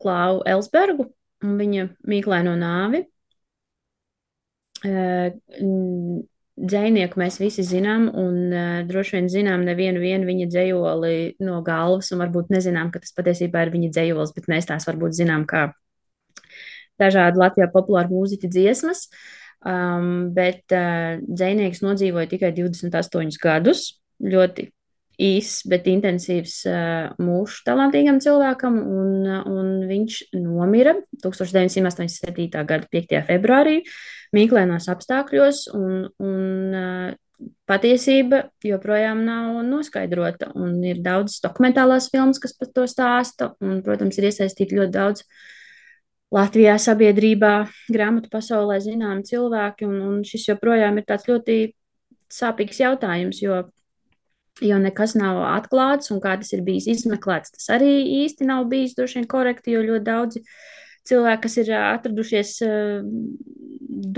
[0.00, 1.08] Klāvu Elsbergu
[1.44, 3.06] un viņa mīklaino nāvi.
[6.60, 12.12] Eh, Dzēnieku mēs visi zinām, un uh, droši vien zinām nevienu viņa dzējoli no galvas,
[12.12, 15.72] un varbūt nezinām, ka tas patiesībā ir viņa dzējolis, bet mēs tās varbūt zinām kā
[17.00, 19.08] dažādi Latvijā populāri mūziķi dziesmas.
[19.60, 24.70] Um, bet uh, dzēnieks nodzīvoja tikai 28 gadus, ļoti
[25.20, 26.62] īss, bet intensīvs
[27.20, 32.48] mūžs talantīgam cilvēkam, un, un viņš nomira 1987.
[32.64, 33.18] gada 5.
[33.28, 33.80] februārī.
[34.36, 37.18] Mīklainos apstākļos, un, un
[37.68, 40.50] patiesība joprojām nav noskaidrota.
[40.58, 45.24] Un ir daudz dokumentālās filmas, kas par to stāsta, un, protams, ir iesaistīti ļoti daudz
[46.30, 47.54] Latvijā sabiedrībā,
[47.90, 51.56] grāmatu pasaulē zinām cilvēki, un, un šis joprojām ir tāds ļoti
[52.30, 53.64] sāpīgs jautājums, jo
[54.64, 57.92] jo nekas nav atklāts, un kā tas ir bijis izmeklēts, tas arī
[58.24, 60.44] īsti nav bijis droši vien korekti, jo ļoti daudzi
[61.08, 63.00] cilvēki, kas ir atradušies uh,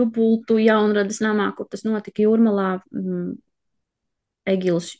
[0.03, 3.33] dubultu jaunradas namā, kur tas notika Jūrmalā, um,
[4.49, 4.97] Egils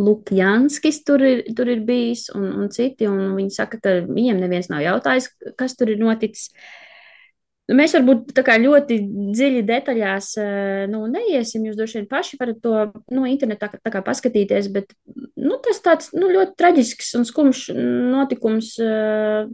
[0.00, 4.70] Lukjanskis tur ir, tur ir bijis un, un citi, un viņi saka, ka viņiem neviens
[4.72, 5.28] nav jautājis,
[5.60, 6.48] kas tur ir noticis.
[7.64, 8.98] Nu, mēs varbūt ļoti
[9.32, 10.26] dziļi detaļās
[10.92, 11.64] nu, neiesim.
[11.64, 12.74] Jūs droši vien paši varat to
[13.14, 14.92] nu, internetā tā kā paskatīties, bet
[15.40, 17.62] nu, tas tāds nu, ļoti traģisks un skumjš
[18.12, 19.48] notikums uh,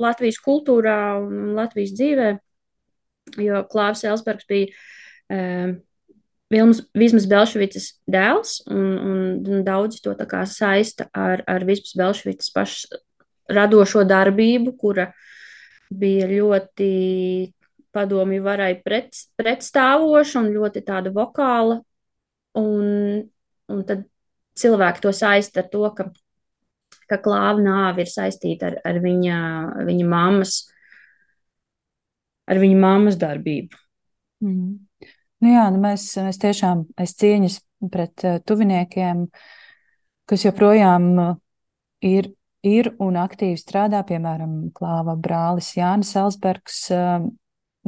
[0.00, 2.32] Latvijas kultūrā un Latvijas dzīvē,
[3.44, 5.78] jo Klāvs Elsbergs bija uh,
[6.50, 10.16] Vilmas, Vismas Belševicas dēls, un, un, un daudzi to
[10.50, 12.98] saista ar, ar Vismas Belševicas pašu
[13.50, 15.12] radošo darbību, kura
[15.90, 16.90] bija ļoti
[17.94, 21.80] padomju varai pret, pretstāvoša un ļoti tāda vokāla.
[22.58, 23.22] Un,
[23.70, 24.06] un tad
[24.58, 26.08] cilvēki to saista ar to, ka,
[27.10, 29.38] ka klāva nāve ir saistīta ar, ar viņa,
[29.86, 30.60] viņa mammas,
[32.50, 33.78] ar viņa mammas darbību.
[34.44, 34.78] Mm.
[35.40, 37.60] Nu jā, nu mēs, mēs tiešām es cieņas
[37.92, 39.24] pret uh, tuviniekiem,
[40.28, 41.30] kas joprojām uh,
[42.04, 42.28] ir,
[42.66, 46.82] ir un aktīvi strādā, piemēram, Klāva brālis Jānis Elsbergs.
[46.94, 47.30] Uh,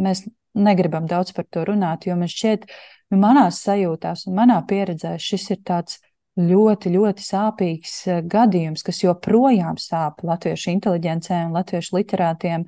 [0.00, 2.66] mēs negribam daudz par to runāt, jo man šķiet,
[3.12, 6.00] nu, manās sajūtās un manā pieredzē šis ir tāds
[6.38, 7.94] ļoti, ļoti sāpīgs
[8.32, 12.64] gadījums, kas joprojām sāp latviešu inteliģencē un latviešu literātiem.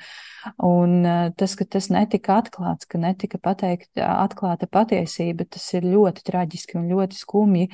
[0.68, 6.24] Un eh, tas, ka tas netika atklāts, ka netika pateikta atklāta patiesība, tas ir ļoti
[6.26, 7.70] traģiski un ļoti skumji.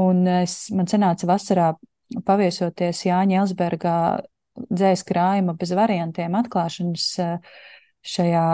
[0.00, 1.74] Un es, man sanāca vasarā
[2.26, 3.96] paviesoties Jāņa Elsbergā
[4.68, 7.54] dzēs krājuma bez variantiem atklāšanas eh,
[8.02, 8.46] šajā,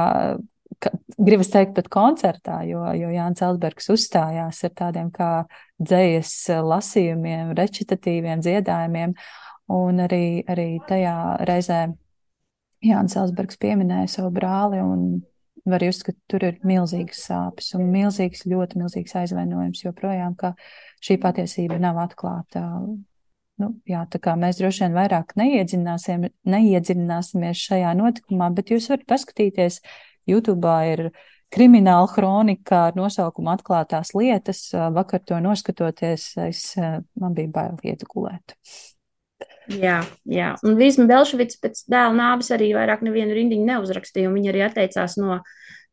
[1.19, 5.31] gribas teikt, pat koncertā, jo, jo Jānis Elsbergs uzstājās ar tādiem kā
[5.81, 6.35] dzējas
[6.69, 9.17] lasījumiem, recitatīviem dziedājumiem,
[9.75, 11.17] un arī, arī tajā
[11.49, 11.81] reizē
[12.85, 15.25] Jānis Elsbergs pieminēja savu brāli un
[15.69, 20.55] var just, ka tur ir milzīgas sāpes un milzīgs, ļoti milzīgs aizvainojums joprojām, ka
[21.05, 22.65] šī patiesība nav atklāta.
[23.59, 29.81] Nu, jā, tā kā mēs droši vien vairāk neiedziļināsimies šajā notikumā, bet jūs varat paskatīties,
[30.31, 31.01] YouTube ir
[31.55, 34.61] krimināla kronika ar nosaukumu Atklātās lietas.
[34.95, 36.61] Vakar to noskatoties, es,
[37.19, 38.55] man bija bail iet gulēt.
[39.69, 40.55] Jā, jā.
[40.65, 45.19] Un Vīsma Belševics pēc dēla nāves arī vairāk nevienu rindiņu neuzrakstīja, un viņa arī atteicās
[45.21, 45.41] no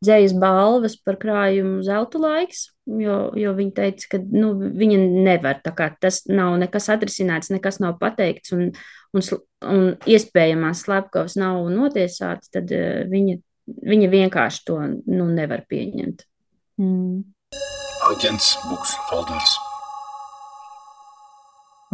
[0.04, 5.72] dzējas balvas par krājumu zelta laiks, jo, jo viņa teica, ka nu, viņa nevar, tā
[5.76, 8.68] kā tas nav nekas atrisināts, nekas nav pateikts, un,
[9.16, 9.26] un,
[9.72, 13.38] un iespējamās slepkavas nav notiesātas, tad uh, viņa,
[13.92, 16.26] viņa vienkārši to nu, nevar pieņemt.
[16.82, 17.24] Mm.
[18.12, 19.56] Aģents Buks Folders.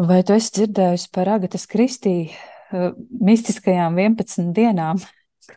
[0.02, 2.90] Vai tu esi dzirdējusi par Agatas Kristī uh,
[3.22, 5.00] mistiskajām 11 dienām?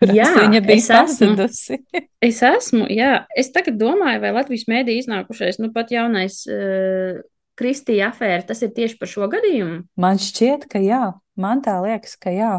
[0.02, 1.30] Jā, viņa bija es esmu.
[1.36, 1.80] pazudusi.
[2.24, 3.26] Es esmu, jā.
[3.38, 7.22] Es tagad domāju, vai Latvijas mēdī iznākušais, nu pat jaunais uh,
[7.60, 9.84] Kristija afēra, tas ir tieši par šo gadījumu?
[10.02, 11.04] Man šķiet, ka jā.
[11.40, 12.54] Man tā liekas, ka jā.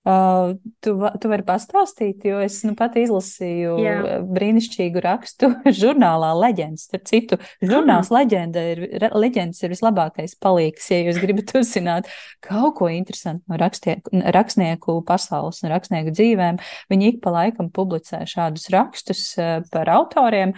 [0.00, 3.96] Uh, tu, tu vari pastāstīt, jo es nu, pat izlasīju Jā.
[4.32, 6.86] brīnišķīgu rakstu žurnālā Leģendas.
[6.88, 8.16] Starp citu, žurnāls ah.
[8.16, 8.80] Leģenda ir,
[9.12, 12.08] Leģendas ir vislabākais palīgs, ja jūs gribat uzzināt
[12.40, 16.62] kaut ko interesantu no rakstieku, rakstnieku pasaules un rakstnieku dzīvēm.
[16.88, 20.56] Viņi ik pa laikam publicē šādus rakstus uh, par autoriem.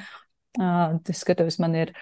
[0.52, 1.94] Es skatos, man ir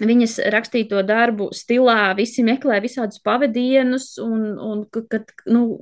[0.00, 5.80] viņas rakstīto darbu stilā, visi meklē visādus pavadienus, un, un kad, nu,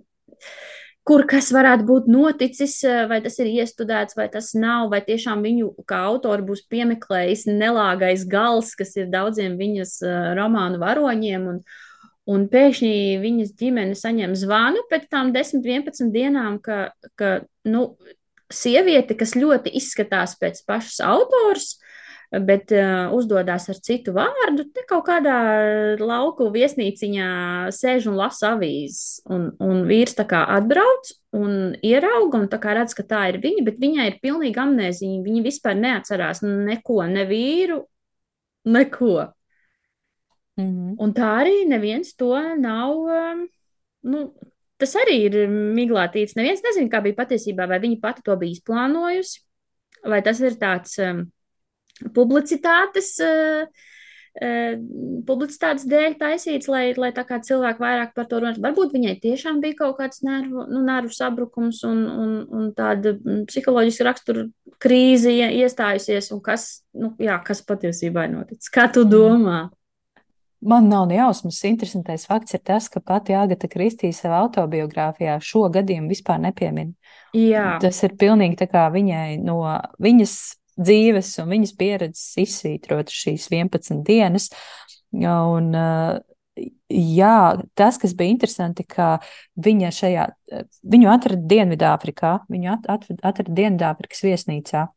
[1.09, 5.71] kur kas varētu būt noticis, vai tas ir iestudēts, vai tas nav, vai tiešām viņu
[5.89, 9.99] kā autoru būs piemeklējis nelāgais gals, kas ir daudziem viņas
[10.39, 11.47] romānu varoņiem.
[11.55, 11.63] Un,
[12.29, 17.91] un pēkšņi viņas ģimene saņem zvanu pēc tam 10, 11 dienām, ka, ka nu,
[18.53, 21.77] sieviete, kas ļoti izskatās pēc pašas autors,
[22.29, 24.67] bet uh, uzdodas ar citu vārdu.
[24.75, 25.37] Te kaut kādā
[26.01, 27.29] lauku viesnīciņā
[27.73, 29.23] sēž un lasa avīzes.
[29.33, 33.41] Un, un vīrs tā kā atbrauc un ierauga, un tā kā redz, ka tā ir
[33.45, 35.25] viņa, bet viņai ir pilnīga amnēzija.
[35.25, 37.83] Viņa vispār neatcerās neko, ne vīru,
[38.69, 39.17] neko.
[40.59, 40.95] Mm -hmm.
[40.99, 42.91] Un tā arī neviens to nav.
[42.91, 43.49] Um,
[44.03, 44.35] nu,
[44.77, 46.37] tas arī ir miglātīts.
[46.37, 49.41] Neviens nezina, kā bija patiesībā, vai viņa pati to bija izplānojusi,
[50.05, 51.31] vai tas ir tāds um,
[52.15, 53.19] publicitātes.
[53.21, 53.67] Uh,
[55.27, 58.63] publicitātes dēļ taisīts, lai, lai tā kā cilvēki vairāk par to runātu.
[58.63, 63.17] Varbūt viņai tiešām bija kaut kāds nervu, nu, nervu sabrukums un, un, un tāda
[63.49, 64.47] psiholoģiska rakstura
[64.79, 68.71] krīze iestājusies, un kas, nu, jā, kas patiesībā ir noticis.
[68.71, 69.71] Kā tu domā?
[70.61, 71.61] Man nav ne jausmas.
[71.69, 76.97] Interesantais fakts ir tas, ka pati Agata Kristīna savā autobiogrāfijā šo gadījumu vispār nepiemina.
[77.37, 77.77] Jā.
[77.83, 79.61] Tas ir pilnīgi tā kā viņai no
[80.03, 80.35] viņas
[80.79, 84.49] dzīves un viņas pieredzes izsvītrot šīs 11 dienas.
[85.15, 85.71] Un,
[86.91, 87.39] jā,
[87.79, 89.19] tas, kas bija interesanti, ka
[89.63, 90.27] viņa šajā,
[90.83, 94.89] viņu atrada Dienvidāfrikā, viņu atrada Dienvidāfrikas viesnīcā.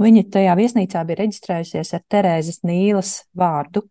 [0.00, 3.84] Viņa tajā viesnīcā bija reģistrējusies ar Terēzes Nīlas vārdu.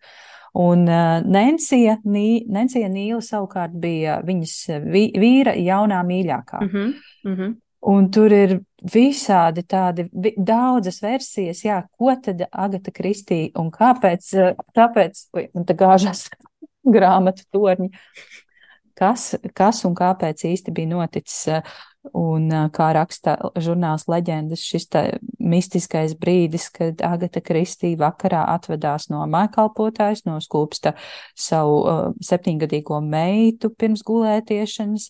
[0.54, 0.86] Un
[1.30, 4.56] Nencija, Nī, Nencija Nīla savukārt bija viņas
[4.90, 6.62] vīra jaunā mīļākā.
[6.62, 7.58] Mm -hmm, mm -hmm.
[7.82, 8.58] Un tur ir
[8.92, 14.34] visādi tādi daudzas versijas, jā, ko tad Agata Kristīna un kāpēc,
[14.76, 15.22] kāpēc,
[15.54, 16.26] un te gāžas
[16.96, 17.90] grāmatu torņi,
[19.00, 21.48] kas, kas un kāpēc īsti bija noticis.
[22.16, 24.88] Un kā raksta žurnāls leģendas, šis
[25.40, 30.94] mistiskais brīdis, kad Agata Kristīna vakarā atvedās no mājkalpotājas, no skūpsta
[31.36, 35.10] savu uh, septiņgadīgo meitu pirms gulētiešanas,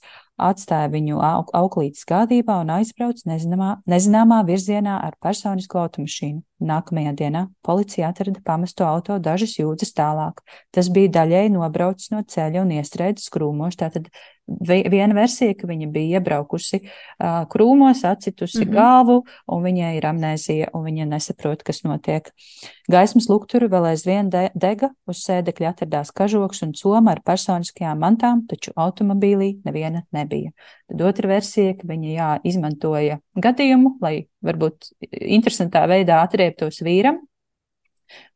[0.49, 6.41] atstāja viņu auklītes gādībā un aizbrauca nezināmā, nezināmā virzienā ar personisko automašīnu.
[6.59, 10.41] Nākamajā dienā policija atrada pamesto auto dažas jūdzes tālāk.
[10.75, 13.79] Tas bija daļēji nobraucis no ceļa un iestrēdzis krūmos.
[13.79, 14.09] Tātad
[14.59, 18.73] viena versija, ka viņa bija iebraukusi uh, krūmos, atcitusi mm -hmm.
[18.73, 22.31] galvu, un viņai ir amnēzija, un viņa nesaprot, kas notiek.
[22.89, 28.47] Gaismas lukturu vēl aizvien de dega, uz sēdekļa atradās kažoks un soma ar personiskajām mantām,
[28.47, 30.51] taču automobīlī neviena nebija.
[30.89, 37.19] Tad otra versija, ka viņa jā, izmantoja gadījumu, lai varbūt interesantā veidā atrieptos vīram.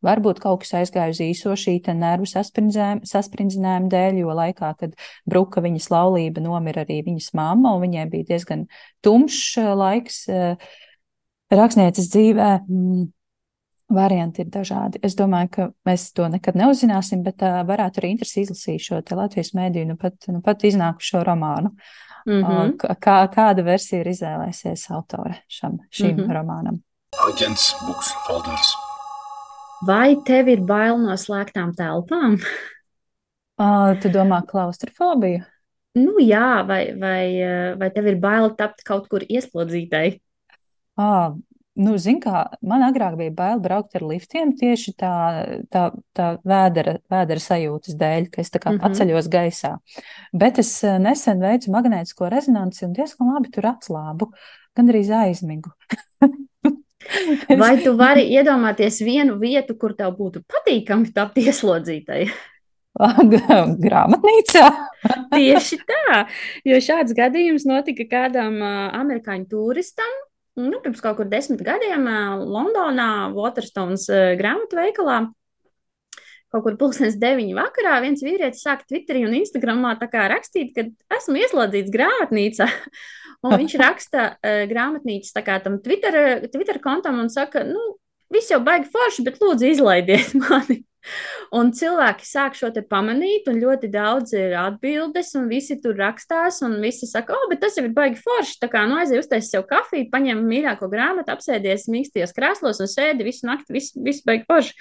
[0.06, 4.94] Varbūt kaut kas aizgāja uz īso šī nervu saspringzinājuma dēļ, jo laikā, kad
[5.26, 8.68] bruka viņas laulība, nomira arī viņas mamma, un viņai bija diezgan
[9.02, 10.70] tumšs eh, laiks eh,
[11.50, 12.52] rakstnieces dzīvē.
[12.68, 13.12] Mm,
[13.94, 15.00] varianti ir dažādi.
[15.06, 19.54] Es domāju, ka mēs to nekad neuzzināsim, bet uh, varētu arī interesi izlasīt šo Latvijas
[19.58, 21.74] mēdīju, nu pat, nu pat iznākušo romānu.
[22.26, 22.74] Mm -hmm.
[22.90, 26.34] uh, kā, kāda versija ir izvēlēsies autore šam, šim mm -hmm.
[26.38, 26.82] romānam?
[27.30, 28.74] Agents Books Folders.
[29.88, 32.40] Vai tev ir bail no slēgtām telpām?
[33.60, 35.44] Uh, tu domā klaustrofobiju?
[35.96, 40.22] Nu, jā, vai, vai, vai tev ir bail tapt kaut kur ieslodzītai?
[40.98, 41.36] Ah,
[41.80, 45.14] nu, zin kā, man agrāk bija bail braukt ar liftiem tieši tā,
[45.74, 48.84] tā, tā vēdera, vēdera sajūtas dēļ, ka es tā kā mm -hmm.
[48.84, 49.74] paceļos gaisā.
[50.34, 54.32] Bet es nesen veicu magnētisko rezonanci un diezgan labi tur atslābu,
[54.76, 55.70] gan arī aizmigu.
[57.64, 62.28] Vai tu vari iedomāties vienu vietu, kur tev būtu patīkami tapt ieslodzītai?
[63.86, 64.68] Grāmatnīcā.
[65.34, 66.20] Tieši tā,
[66.64, 70.14] jo šāds gadījums notika kādam uh, amerikāņu turistam.
[70.60, 72.06] Nu, pirms kaut kur desmit gadiem
[72.46, 75.24] Londonā, Waterstones uh, grāmatu veikalā.
[76.54, 79.96] Kaut kur pusdienas deviņu vakarā viens vīrietis sāk Twitterī un Instagramā
[80.30, 80.86] rakstīt, ka
[81.18, 82.70] esmu ieslodzīts grāmatnīcā.
[83.44, 85.34] Un viņš raksta uh, grāmatnīcas
[85.66, 87.98] tam Twitter, Twitter kontam un saka, nu,
[88.32, 90.84] viss jau baigi forši, bet lūdzu izlaidiet mani.
[91.58, 96.62] Un cilvēki sāk šo te pamanīt, un ļoti daudz ir atbildes, un visi tur rakstās,
[96.66, 98.60] un visi saka, oh, bet tas jau ir baigi forši.
[98.64, 103.28] Tā kā, nu, aizej uztais sev kafiju, paņem mīļāko grāmatu, apsēdies mīkstajos krēslos un sēdi
[103.28, 104.76] visu nakti, viss vis baigi forši.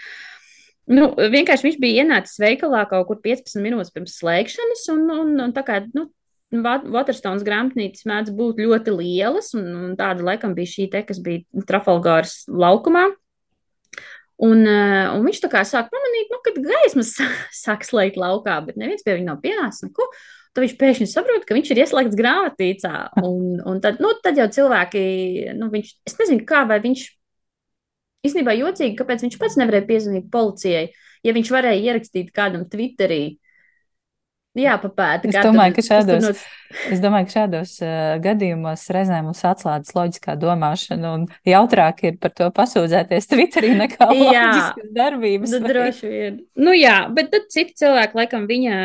[0.92, 5.54] Nu, vienkārši viņš bija ienācis veikalā kaut kur 15 minūtes pirms slēgšanas, un, un, un
[5.54, 6.08] tā kā, nu,
[6.52, 11.64] Waterstones grāmatnīcas mēdz būt ļoti lielas, un, un tāda laikam bija šī te, kas bija
[11.68, 13.06] Trafalgāras laukumā.
[14.42, 17.14] Un, un viņš tā kā sāk pamanīt, nu, kad gaismas
[17.64, 20.08] sāk slēgt laukā, bet neviens pie viņa nav pienācis neko.
[20.52, 22.96] Tad viņš pēkšņi saprot, ka viņš ir ieslēgts grāmatīcā.
[23.24, 25.04] Un, un tad, nu, tad jau cilvēki,
[25.56, 27.06] nu, viņš, es nezinu, kā vai viņš
[28.28, 30.90] īstenībā jocīgi, kāpēc viņš pats nevarēja piezvanīt policijai,
[31.24, 33.38] ja viņš varēja ierakstīt kādam Twitterī.
[34.52, 35.30] Jā, papēta.
[35.30, 36.32] Es domāju, ka šādos, no...
[36.92, 42.34] es domāju, ka šādos uh, gadījumos reizēm mums atslēdzas loģiskā domāšana, un jautrāk ir par
[42.36, 45.54] to pasūdzēties Twitterī nekā loģiskas darbības.
[45.56, 46.34] Nu, droši vien.
[46.60, 48.80] Nu jā, bet tad citi cilvēki, laikam, viņa,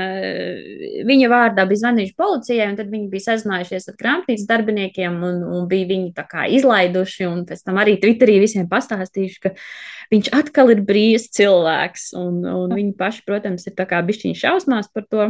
[1.10, 5.66] viņa vārdā bija zvanījuši policijai, un tad viņi bija sazinājušies ar grāmatnīcas darbiniekiem, un, un
[5.68, 9.52] bija viņi tā kā izlaiduši, un pēc tam arī Twitterī visiem pastāstījuši, ka
[10.16, 14.88] viņš atkal ir brīvs cilvēks, un, un viņi paši, protams, ir tā kā bišķiņi šausmās
[14.96, 15.28] par to.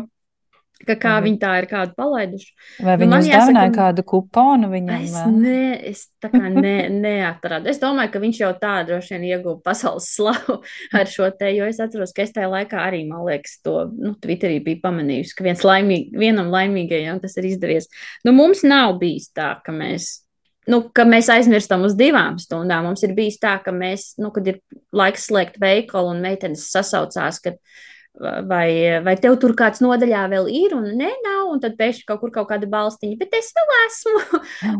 [0.85, 1.25] Ka kā mm.
[1.25, 2.51] viņi tā ir kādu palaiduši.
[2.85, 5.07] Vai nu, viņi nu, uzdāvināja kādu kuponu viņam?
[5.07, 6.75] Es, ne, es tā kā ne,
[7.07, 7.71] neatradu.
[7.71, 10.59] Es domāju, ka viņš jau tā droši vien ieguva pasaules slavu
[10.99, 14.13] ar šo te, jo es atceros, ka es tajā laikā arī, man liekas, to, nu,
[14.21, 17.89] Twitterī bija pamanījusi, ka viens laimīg, vienam laimīgajam tas ir izdevies.
[18.27, 20.13] Nu, mums nav bijis tā, ka mēs
[20.67, 22.89] nu, ka mēs aizmirstam uz divām stundām.
[22.89, 24.61] Mums ir bijis tā, ka mēs, nu, kad ir
[24.95, 27.55] laiks slēgt veikalu un meitenes sasaucās, ka
[28.19, 28.69] vai,
[29.05, 32.33] vai tev tur kāds nodaļā vēl ir, un nē, nav, un tad pēkšņi kaut kur
[32.35, 34.23] kaut kāda balstiņa, bet es vēl esmu.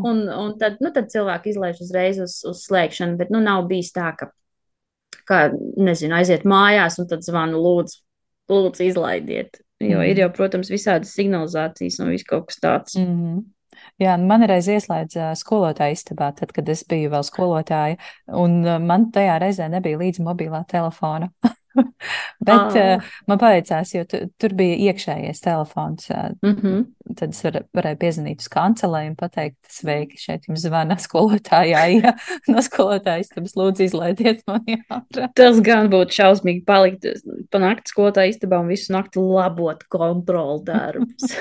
[0.10, 3.94] un, un tad, nu, tad cilvēki izlaiž uzreiz uz, uz slēgšanu, bet, nu, nav bijis
[3.96, 4.32] tā, ka,
[5.30, 8.02] kā, nezinu, aiziet mājās un tad zvanu lūdzu,
[8.54, 9.62] lūdzu izlaidiet.
[9.84, 10.08] Jo mm.
[10.10, 12.98] ir jau, protams, visādas signalizācijas un viss kaut kas tāds.
[12.98, 13.46] Mm -hmm.
[14.02, 19.40] Jā, man reiz ieslēdza skolotāja istabā, tad, kad es biju vēl skolotāja, un man tajā
[19.40, 21.30] reizē nebija līdzi mobilā telefona.
[22.47, 22.78] Bet oh.
[22.78, 26.09] uh, man paveicās, jo tu, tur bija iekšējais telefons.
[26.11, 26.86] Uh, mm -hmm.
[27.15, 31.86] Tad es var, varēju piezvanīt uz kancelēju un pateikt, sveiki, šeit jums zvana skolotājā.
[31.97, 32.13] Ja
[32.47, 35.30] no skolotājas istabas lūdzu izlaidiet mani ārā.
[35.36, 37.07] Tas gan būtu šausmīgi palikt
[37.51, 41.36] pa nakti skolotāja istabā un visu nakti labot kontrolu darbus.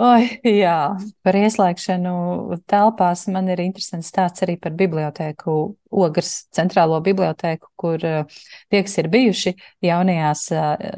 [0.00, 5.56] Oi, jā, par ieslēgšanu telpās man ir interesants stāsts arī par bibliotēku,
[5.92, 10.48] Ogres centrālo bibliotēku, kur tie, kas ir bijuši jaunajās,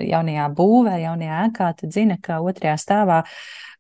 [0.07, 3.23] jaunajā būvē, jaunajā ēkā, tad zina, ka otrajā stāvā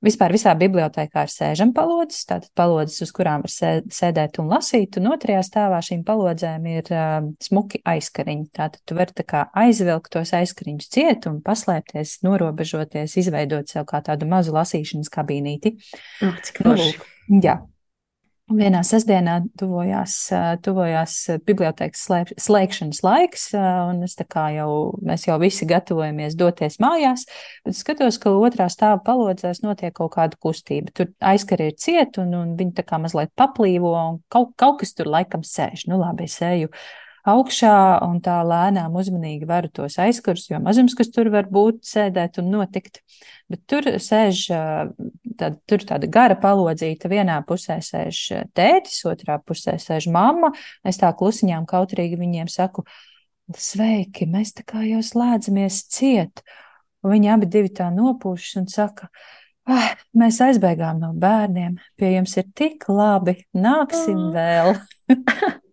[0.04, 5.08] Vispār visā bibliotekā ir sēžam palodzes, tātad palodzes, uz kurām var sēdēt un lasīt, un
[5.14, 8.50] otrajā stāvā šīm palodzēm ir uh, smuki aizkariņi.
[8.52, 14.02] Tātad tu vari tā kā aizvilkt tos aizkariņus ciet un paslēpties, norobežoties, izveidot sev kā
[14.04, 15.76] tādu mazu lasīšanas kabīnīti.
[16.26, 17.08] Oh, cik nu, lūk,
[17.40, 17.62] jā,
[18.52, 20.14] Vienā sestdienā tuvojās,
[20.60, 21.14] tuvojās
[21.48, 22.02] bibliotekas
[22.44, 24.68] slēgšanas laiks, un tā kā jau,
[25.00, 27.24] mēs jau visi gatavojamies doties mājās,
[27.64, 30.92] bet skatos, ka otrā stāva palodzēs notiek kaut kāda kustība.
[30.92, 34.92] Tur aizkari ir ciet, un, un viņi tā kā mazliet paplīvo, un kaut, kaut kas
[34.92, 35.86] tur laikam sēž.
[35.88, 36.68] Nu labi, es eju
[37.24, 42.42] augšā un tā lēnām uzmanīgi varu tos aizkurs, jo mazums, kas tur var būt, sēdēt
[42.42, 43.00] un notikt.
[43.48, 44.44] Bet tur sēž,
[45.38, 48.20] tad, tur tāda gara palodzīta, vienā pusē sēž
[48.56, 50.52] tētis, otrā pusē sēž mamma.
[50.86, 52.86] Es tā klusiņām kautrīgi viņiem saku,
[53.52, 56.44] sveiki, mēs tā kā jau slēdzamies ciet.
[57.04, 59.10] Un viņi abi divi tā nopūšas un saka,
[59.68, 64.72] ah, mēs aizbēgām no bērniem, pie jums ir tik labi, nāksim vēl.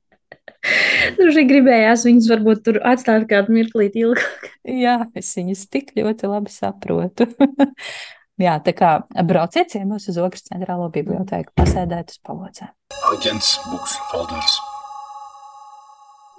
[1.18, 4.49] Tur šī gribējās viņus varbūt tur atstāt kādu mirklīti ilgāk.
[4.84, 7.28] Jā, es viņus tik ļoti labi saprotu.
[8.39, 8.91] Jā, tā kā
[9.27, 12.71] brauciet ciemos uz Ogres centrālo bibliotēku, pasēdēt uz pavocēm.
[13.11, 14.59] Aģents, buks, folders.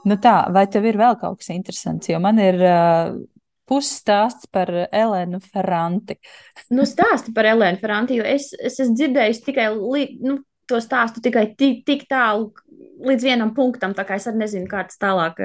[0.09, 2.09] Nu tā, vai tev ir vēl kaut kas interesants?
[2.11, 3.13] Jo man ir uh,
[3.71, 6.19] pusstāsts par Elēnu Ferranti.
[6.75, 9.69] nu, stāsti par Elēnu Ferranti, jo es, es esmu dzirdējusi tikai
[10.25, 12.51] nu, to stāstu tikai tik, tik tālu,
[13.03, 15.39] līdz vienam punktam, tā kā es arī nezinu, kā tas tālāk.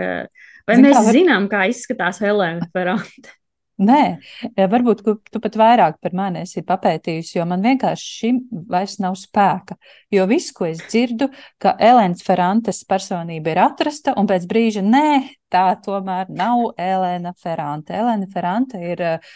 [0.68, 1.12] Vai Zin, mēs var...
[1.16, 3.34] zinām, kā izskatās Helēna Ferrante?
[3.78, 8.40] Nē, eh, varbūt tu pat vairāk par mani esi papētījusi, jo man vienkārši šim
[8.72, 9.76] vairs nav spēka.
[10.10, 11.28] Jo viss, ko es dzirdu,
[11.62, 17.94] ka Elēnas Ferrantes personība ir atrasta, un pēc brīža nē, tā tomēr nav Elēna Ferrante.
[17.94, 19.30] Elēna Ferrante ir uh,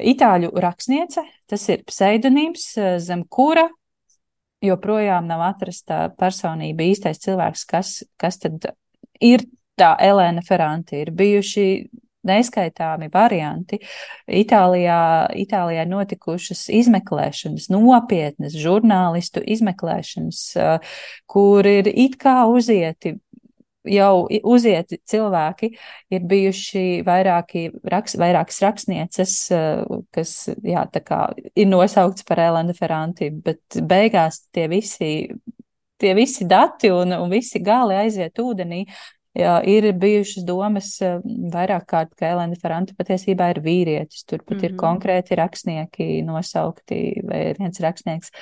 [0.00, 3.68] itāļu rakstniece, tas ir pseidonīms, uh, zem kura
[4.64, 8.70] joprojām nav atrasta personība, īstais cilvēks, kas, kas tad
[9.20, 9.44] ir
[9.76, 11.04] tā Elēna Ferranti.
[11.04, 11.68] Ir bijuši
[12.28, 13.80] neskaitāmi varianti.
[14.26, 15.00] Itālijā,
[15.46, 20.42] Itālijā notikušas izmeklēšanas, nopietnas žurnālistu izmeklēšanas,
[21.30, 23.16] kur ir it kā uzieti
[23.86, 25.70] jau uzieti cilvēki,
[26.14, 29.36] ir bijuši vairāki, raks, vairākas rakstnieces,
[30.14, 30.32] kas,
[30.66, 31.20] jā, kā
[31.54, 35.12] ir nosaukts par Elena Ferranti, bet beigās tie visi,
[36.00, 38.84] tie visi dati un, un visi gali aiziet ūdenī.
[39.36, 40.94] Jā, ir bijušas domas
[41.52, 44.24] vairāk kārt, ka Elena Ferranta patiesībā ir vīrietis.
[44.24, 44.64] Tur pat mm -hmm.
[44.64, 44.80] ir mhm.
[44.80, 48.32] konkrēti rakstnieki nosaukti, vai viens rakstnieks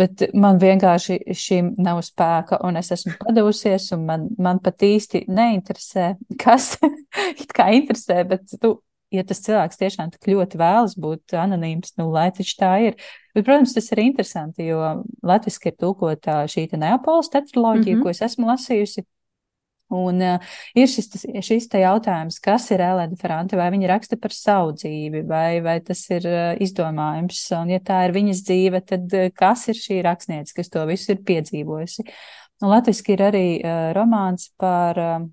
[0.00, 5.24] bet man vienkārši šim nav spēka, un es esmu padevusies, un man, man pat īsti
[5.30, 6.76] neinteresē, kas
[7.42, 8.76] it kā interesē, bet tu,
[9.14, 12.98] ja tas cilvēks tiešām tik ļoti vēlas būt anonīms, nu, lai taču tā ir.
[13.34, 14.80] Bet, protams, tas ir interesanti, jo
[15.26, 18.02] latviski ir tūkota šī Neapolis tetraloģija, mm -hmm.
[18.02, 19.06] ko es esmu lasījusi.
[19.90, 24.18] Un uh, ir šis, tas, šis te jautājums, kas ir Elēna Ferrante, vai viņa raksta
[24.20, 28.82] par savu dzīvi, vai, vai tas ir uh, izdomājums, un ja tā ir viņas dzīve,
[28.86, 32.06] tad uh, kas ir šī rakstniece, kas to visu ir piedzīvojusi.
[32.62, 35.28] Un latviski ir arī uh, romāns par uh,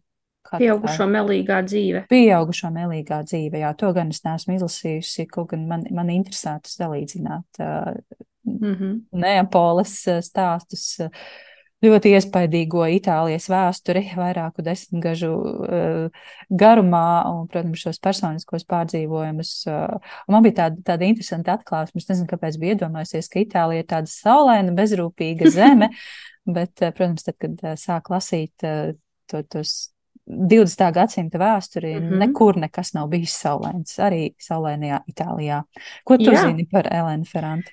[0.47, 2.05] Pieaugušo melīgā dzīve.
[2.09, 7.61] Pieaugušo melīgā dzīve, jā, to gan es neesmu izlasījusi, kaut gan man, man interesētu salīdzināt
[7.61, 7.93] uh,
[8.47, 8.95] mm -hmm.
[9.11, 10.95] Neapoles stāstus.
[11.03, 11.11] Uh,
[11.85, 19.51] ļoti iespaidīgo Itālijas vēsturi, vairāku desmitgažu uh, garumā, un, protams, šos personiskos pārdzīvojumus.
[19.69, 22.01] Uh, man bija tāda, tāda interesanta atklāsme.
[22.01, 25.91] Es nezinu, kāpēc biju iedomājusies, ka Itālija ir tāda saulaina, bezrūpīga zeme,
[26.45, 29.77] bet, uh, protams, tad, kad sāk lasīt to, tos
[30.27, 30.91] 20.
[30.91, 32.19] gadsimta vēsturi, mm -hmm.
[32.25, 35.63] nekur nekas nav bijis saulains, arī saulainajā Itālijā.
[36.03, 36.47] Ko tu Jā.
[36.47, 37.71] zini par Elēnu Ferranti?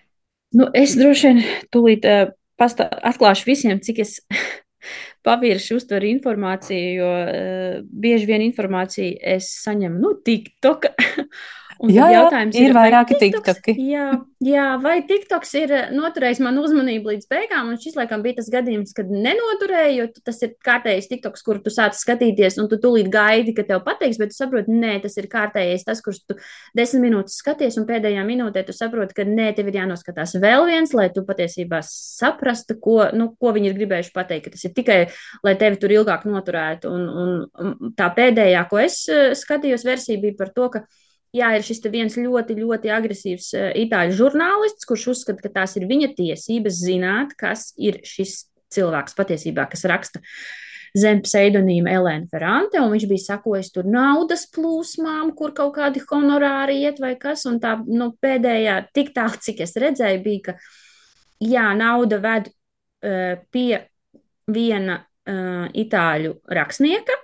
[0.53, 1.43] Nu, es droši vien
[1.75, 2.31] tūlīt uh,
[2.61, 4.19] pastā, atklāšu visiem, cik es
[5.27, 10.91] pavirši uztveru informāciju, jo uh, bieži vien informāciju es saņemu no nu, TikTok.
[11.91, 13.75] Jā, jā, jautājums ir, ir vairāki TikToki.
[13.91, 14.07] Jā,
[14.45, 18.95] jā, vai TikToks ir noturējis manu uzmanību līdz beigām, un šis laikam bija tas gadījums,
[18.97, 23.55] kad nenoturēja, jo tas ir kārtējais TikToks, kur tu sāc skatīties, un tu tūlīt gaidi,
[23.57, 26.39] ka tev pateiks, bet tu saproti, nē, tas ir kārtējais tas, kurš tu
[26.77, 30.95] desmit minūtes skaties, un pēdējā minūtē tu saproti, ka nē, tev ir jānoskatās vēl viens,
[30.97, 34.99] lai tu patiesībā saprastu, ko, nu, ko viņi ir gribējuši pateikt, ka tas ir tikai,
[35.47, 36.91] lai tevi tur ilgāk noturētu.
[36.95, 37.09] Un,
[37.65, 40.85] un tā pēdējā, ko es eh, skatījos, versija bija par to, ka
[41.35, 45.89] jā, ir šis viens ļoti, ļoti agresīvs uh, itāļu žurnālists, kurš uzskata, ka tās ir
[45.91, 50.23] viņa tiesības zināt, kas ir šis cilvēks patiesībā, kas raksta
[50.95, 56.85] zem pseidonīma Elēna Ferrante, un viņš bija sakojis tur naudas plūsmām, kur kaut kādi honorāri
[56.85, 61.67] iet vai kas, un tā nu, pēdējā, tik tālu, cik es redzēju, bija, ka jā,
[61.79, 63.83] nauda ved uh, pie
[64.55, 67.19] viena uh, itāļu rakstnieka,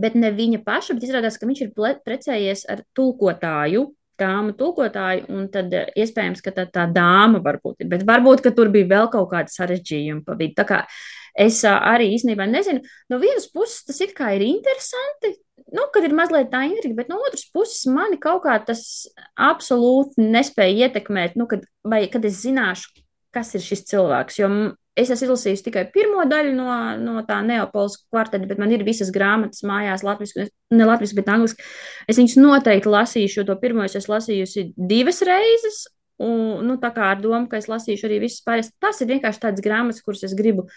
[0.00, 1.74] bet ne viņa paša, bet izrādās, ka viņš ir
[2.06, 3.90] precējies ar tulkotāju.
[4.22, 8.52] Dāma tulkotāju, un tad eh, iespējams, ka tā, tā dāma varbūt ir, bet varbūt, ka
[8.54, 10.54] tur bija vēl kaut kāda sarežģījuma pa vidu.
[10.60, 10.82] Tā kā
[11.34, 15.32] es arī īstenībā nezinu, no vienas puses tas it kā ir interesanti,
[15.72, 18.84] nu, kad ir mazliet tā intriga, bet no otras puses mani kaut kā tas
[19.40, 22.92] absolūti nespēja ietekmēt, nu, kad, vai kad es zināšu,
[23.32, 24.38] kas ir šis cilvēks.
[24.42, 24.52] Jo
[24.98, 26.68] es esmu izlasījis tikai pirmo daļu no,
[27.00, 31.66] no tā neopolas kvarteta, bet man ir visas grāmatas mājās, latviešu, ne latviešu, bet angliski.
[32.10, 35.86] Es viņus noteikti lasīšu, jo to pirmo es esmu lasījusi divas reizes.
[36.22, 39.42] Un, nu, tā kā ar domu, ka es lasīšu arī visas pārējās, tas ir vienkārši
[39.42, 40.68] tāds grāmatas, kuras es gribu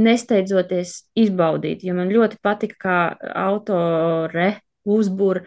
[0.00, 1.86] nesteidzoties izbaudīt.
[1.86, 2.98] Jo man ļoti patika, kā
[3.46, 4.50] autore
[4.90, 5.44] uzbūr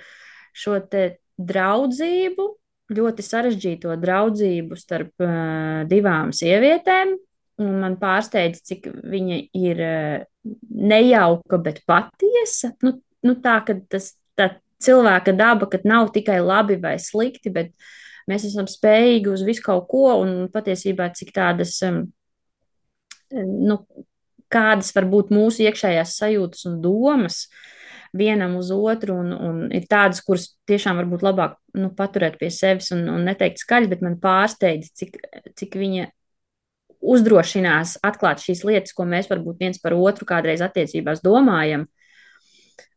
[0.57, 1.03] šo te
[1.38, 2.47] draudzību,
[2.93, 7.15] ļoti sarežģīto draudzību starp uh, divām sievietēm,
[7.62, 10.24] Un man pārsteidz, cik viņa ir eh,
[10.70, 12.72] nejauka, bet patiesa.
[12.86, 12.95] Nu,
[13.26, 17.72] nu tā, ka tas tā cilvēka daba, ka nav tikai labi vai slikti, bet
[18.30, 21.78] mēs esam spējīgi uz visu kaut ko un patiesībā cik tādas,
[23.34, 23.78] nu,
[24.54, 27.45] kādas var būt mūsu iekšējās sajūtas un domas
[28.14, 32.91] vienam uz otru, un, un ir tādas, kuras tiešām varbūt labāk nu, paturēt pie sevis
[32.93, 35.18] un, un neteikt skaļi, bet man pārsteidz, cik,
[35.58, 36.12] cik viņa
[37.04, 41.88] uzdrošinās atklāt šīs lietas, ko mēs varbūt viens par otru kādreiz attiecībās domājam.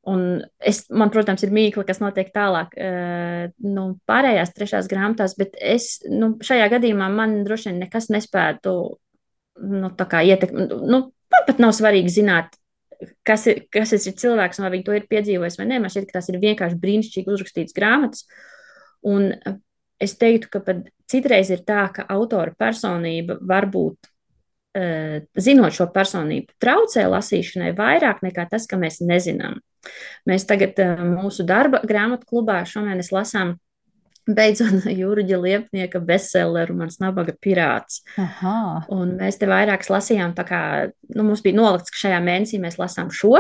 [0.07, 0.21] Un
[0.63, 5.97] es, man, protams, ir mīkla, kas notiek tālāk, uh, nu, pārējās trešās grāmatās, bet es,
[6.07, 8.77] nu, šajā gadījumā man droši vien nekas nespētu,
[9.67, 11.01] nu, tā kā ietekmēt, nu,
[11.35, 12.55] man pat nav svarīgi zināt,
[13.27, 15.81] kas ir, kas ir cilvēks, vai viņi to ir piedzīvojis vai nē.
[15.83, 18.25] Man šķiet, ka tās ir vienkārši brīnišķīgi uzrakstītas grāmatas.
[19.07, 19.33] Un
[20.03, 24.11] es teiktu, ka pat citreiz ir tā, ka autora personība varbūt,
[24.79, 29.61] uh, zinot šo personību, traucē lasīšanai vairāk nekā tas, ka mēs nezinām.
[30.27, 33.57] Mēs tagad uh, mūsu darba grāmatu klubā šomēnes lasām
[34.27, 38.03] beidzot Jūraģa Liepnieka bestselleru Mans nabaga pirāts.
[38.21, 38.87] Aha.
[38.95, 40.61] Un mēs te vairākas lasījām, tā kā
[41.15, 43.37] nu, mums bija nolikts, ka šajā mēnesī mēs lasām šo.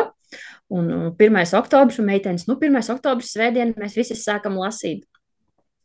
[0.72, 1.42] Un, un 1.
[1.54, 2.80] oktobris, un meitenes, nu, 1.
[2.96, 5.04] oktobris svētdiena mēs visi sākam lasīt.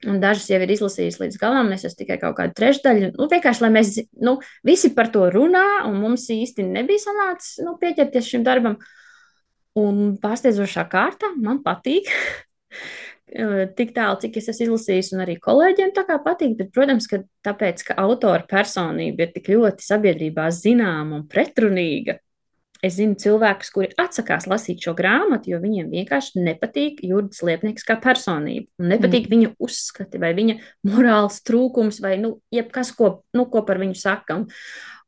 [0.10, 3.12] Un dažas jau ir izlasījušas līdz galam, es esmu tikai kaut kādu trešdaļu.
[3.20, 3.92] Nu, vienkārši, lai mēs
[4.26, 8.80] nu, visi par to runā, un mums īsti nebija sanācis nu, pieķerties šim darbam.
[9.78, 12.10] Un pārsteidzošā kārtā man patīk.
[13.78, 17.22] Tik tālu, cik es esmu izlasījis, un arī kolēģiem tā kā patīk, bet, protams, ka
[17.48, 22.18] tāpēc, ka autora personība ir tik ļoti sabiedrībā zināma un pretrunīga,
[22.82, 27.98] es zinu cilvēkus, kuri atsakās lasīt šo grāmatu, jo viņiem vienkārši nepatīk Jurģis Liepnieks kā
[28.02, 29.34] personība, nepatīk mm.
[29.36, 30.58] viņa uzskati vai viņa
[30.90, 34.42] morāls trūkums vai, nu, jebkas, ko, nu, ko par viņu saka.
[34.42, 34.48] Un,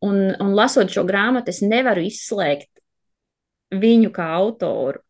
[0.06, 2.70] un, un lasot šo grāmatu, es nevaru izslēgt
[3.74, 5.02] viņu kā autoru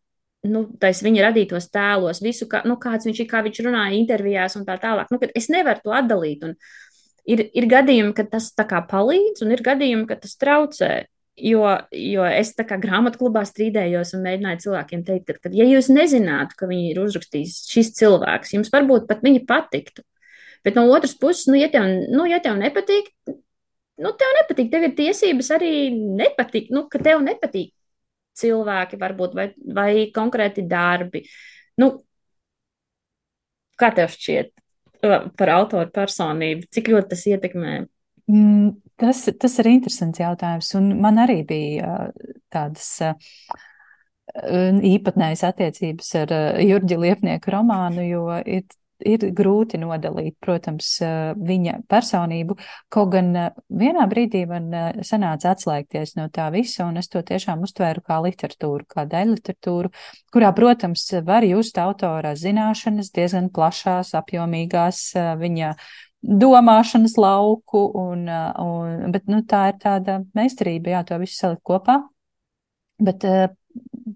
[0.44, 4.58] nu, tais viņa radītos tēlos, visu, kā, nu, kāds viņš ir, kā viņš runāja intervijās
[4.58, 5.10] un tā tālāk.
[5.12, 6.44] Nu, es nevaru to atdalīt.
[6.46, 6.54] Un
[7.30, 10.92] ir, ir gadījumi, kad tas tā kā palīdz, un ir gadījumi, kad tas traucē.
[11.34, 15.88] Jo, jo es tā kā grāmatklubā strīdējos un mēģināju cilvēkiem teikt, ka, kad, ja jūs
[15.90, 20.04] nezinātu, ka viņi ir uzrakstījis šis cilvēks, jums varbūt pat viņa patiktu.
[20.64, 24.86] Bet no otras puses, nu, ja tev, nu, ja tev nepatīk, nu, tev nepatīk, tev
[24.86, 25.72] ir tiesības arī
[26.22, 27.74] nepatikt, nu, ka tev nepatīk
[28.38, 31.24] cilvēki, varbūt, vai, vai konkrēti darbi.
[31.82, 31.90] Nu,
[33.80, 34.54] kā tev šķiet
[35.38, 36.70] par autoru personību?
[36.72, 37.76] Cik ļoti tas ietekmē?
[38.30, 38.70] Mm,
[39.00, 42.10] tas, tas ir interesants jautājums, un man arī bija
[42.52, 42.88] tādas
[44.34, 46.32] īpatnējas attiecības ar
[46.64, 48.64] Jurģi Liepnieku romānu, jo ir
[49.04, 50.88] ir grūti nodalīt, protams,
[51.36, 52.56] viņa personību.
[52.92, 53.32] Kaut gan
[53.68, 54.70] vienā brīdī man
[55.06, 59.92] sanāca atslēgties no tā visa, un es to tiešām uztvēru kā literatūru, kā daļu literatūru,
[60.32, 65.06] kurā, protams, var just autora zināšanas diezgan plašās, apjomīgās
[65.42, 65.74] viņa
[66.24, 72.00] domāšanas lauku, un, un, bet nu, tā ir tāda meistarība, jā, to visu salikt kopā.
[73.04, 73.24] Bet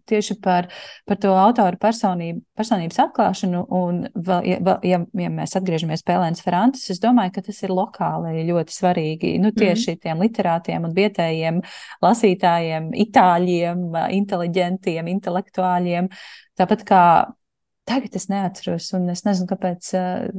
[0.09, 0.69] tieši par,
[1.07, 6.45] par to autoru personību, personības atklāšanu, un vēl, ja, ja, ja mēs atgriežamies pie Lēnas
[6.45, 10.03] Frances, es domāju, ka tas ir lokāli ļoti svarīgi, nu, tieši mm.
[10.05, 11.61] tiem literātiem un vietējiem
[12.05, 13.85] lasītājiem, itāļiem,
[14.21, 16.11] inteliģentiem, intelektuāļiem,
[16.59, 17.05] tāpat kā
[17.89, 19.91] Tagad es neatceros, un es nezinu, kāpēc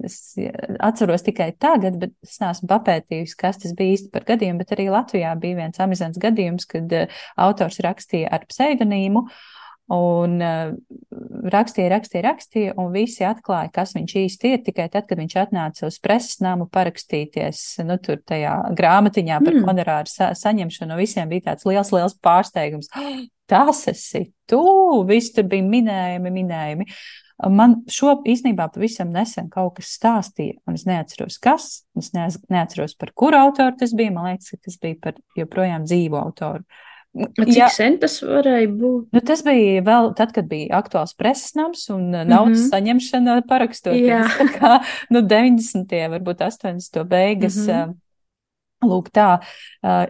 [0.06, 0.18] es
[0.86, 4.62] atceros tikai tagad, bet es neesmu papētījusi, kas tas bija īsti par gadījumu.
[4.62, 6.94] Bet arī Latvijā bija viens amizants gadījums, kad
[7.40, 9.26] autors rakstīja ar pseidonīmu.
[9.90, 10.76] Un uh,
[11.50, 14.60] rakstīja, rakstīja, rakstīja, un visi atklāja, kas viņš īsti ir.
[14.68, 19.66] Tikai tad, kad viņš atnāca uz preses namu parakstīties, nu, tur tajā grāmatiņā par mm.
[19.66, 22.92] honorāru sa saņemšanu, visiem bija tāds liels, liels pārsteigums.
[23.50, 24.62] Tas esi tu!
[25.10, 26.86] Viss tur bija minējumi, minējumi.
[27.48, 31.70] Man šo īstenībā pavisam nesen kaut kas stāstīja, un es neatceros, kas.
[32.00, 34.12] Es neatceros, par kuru autoru tas bija.
[34.12, 36.66] Man liekas, ka tas bija par joprojām dzīvu autoru.
[37.10, 39.08] Cik Jā, sen tas varēja būt?
[39.16, 42.70] Nu, tas bija vēl tad, kad bija aktuāls preses nams un naudas mm -hmm.
[42.76, 44.36] saņemšana parakstoties.
[44.40, 44.74] Tā kā
[45.10, 45.96] nu, 90.
[46.14, 47.04] varbūt 80.
[47.04, 47.56] beigas.
[47.56, 47.98] Mm -hmm.
[48.80, 49.42] Lūk, tā,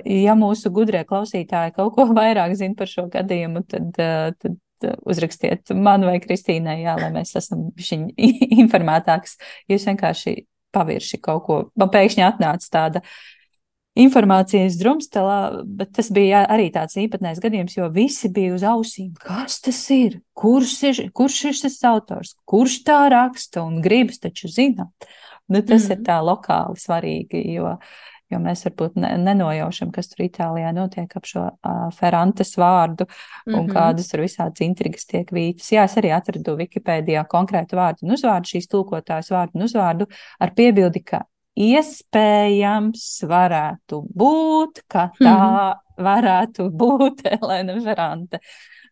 [0.06, 3.94] ja mūsu gudrie klausītāji kaut ko vairāk zina par šo gadījumu, tad,
[4.38, 4.58] tad
[5.08, 7.70] uzrakstiet man vai Kristīnai, jā, lai mēs esam
[8.64, 9.38] informētāks.
[9.72, 10.38] Jūs vienkārši
[10.76, 11.60] pavirši kaut ko.
[11.80, 13.04] Man pēkšņi atnāca tāda
[14.00, 19.12] informācijas drumstelā, bet tas bija arī tāds īpatnējs gadījums, jo visi bija uz ausīm.
[19.20, 20.20] Kas tas ir?
[20.38, 22.36] Kurš ir, kurš ir šis autors?
[22.48, 25.10] Kurš tā raksta un gribas taču zināt?
[25.50, 25.96] Nu, tas mm.
[25.96, 27.74] ir tā lokāli svarīgi, jo
[28.30, 33.08] jo mēs varbūt ne, nenojaušam, kas tur Itālijā notiek ap šo uh, Ferrantes vārdu
[33.48, 33.74] un mm -hmm.
[33.74, 35.72] kādas tur visādas intrigas tiek vītas.
[35.74, 40.08] Jā, es arī atradu Wikipēdijā konkrētu vārdu un uzvārdu, šīs tulkotājas vārdu un uzvārdu
[40.40, 41.24] ar piebildi, ka
[41.60, 46.04] iespējams varētu būt, ka tā mm -hmm.
[46.04, 48.40] varētu būt Elena Ferrante.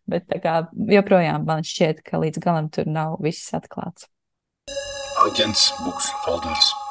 [0.08, 4.08] Bet tā kā joprojām man šķiet, ka līdz galam tur nav viss atklāts.
[5.26, 6.87] Aģents Buks Falders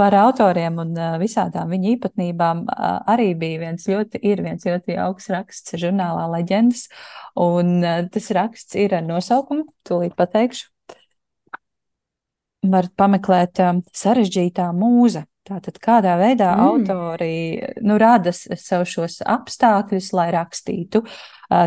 [0.00, 2.64] par autoriem un visādām viņa īpatnībām
[3.12, 6.86] arī bija viens ļoti, ir viens ļoti jauks raksts žurnālā Leģendas,
[7.36, 10.70] un tas raksts ir ar nosaukumu, tūlīt pateikšu.
[12.70, 13.60] Var pameklēt
[13.96, 15.26] sarežģītā mūza.
[15.50, 16.62] Tātad kādā veidā mm.
[16.62, 17.34] autori
[17.82, 21.02] nu, rada sev šos apstākļus, lai rakstītu.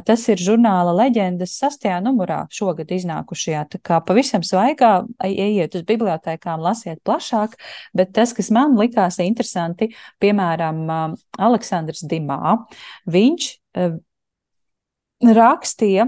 [0.08, 3.66] Tas ir žurnāla leģendas sastajā numurā šogad iznākušajā.
[3.74, 4.94] Tā kā pavisam svaigā
[5.28, 7.58] ejiet uz bibliotēkām, lasiet plašāk,
[7.92, 9.92] bet tas, kas man likās interesanti,
[10.24, 10.86] piemēram,
[11.36, 12.40] Aleksandrs Dimā,
[13.12, 13.52] viņš
[15.28, 16.08] rakstīja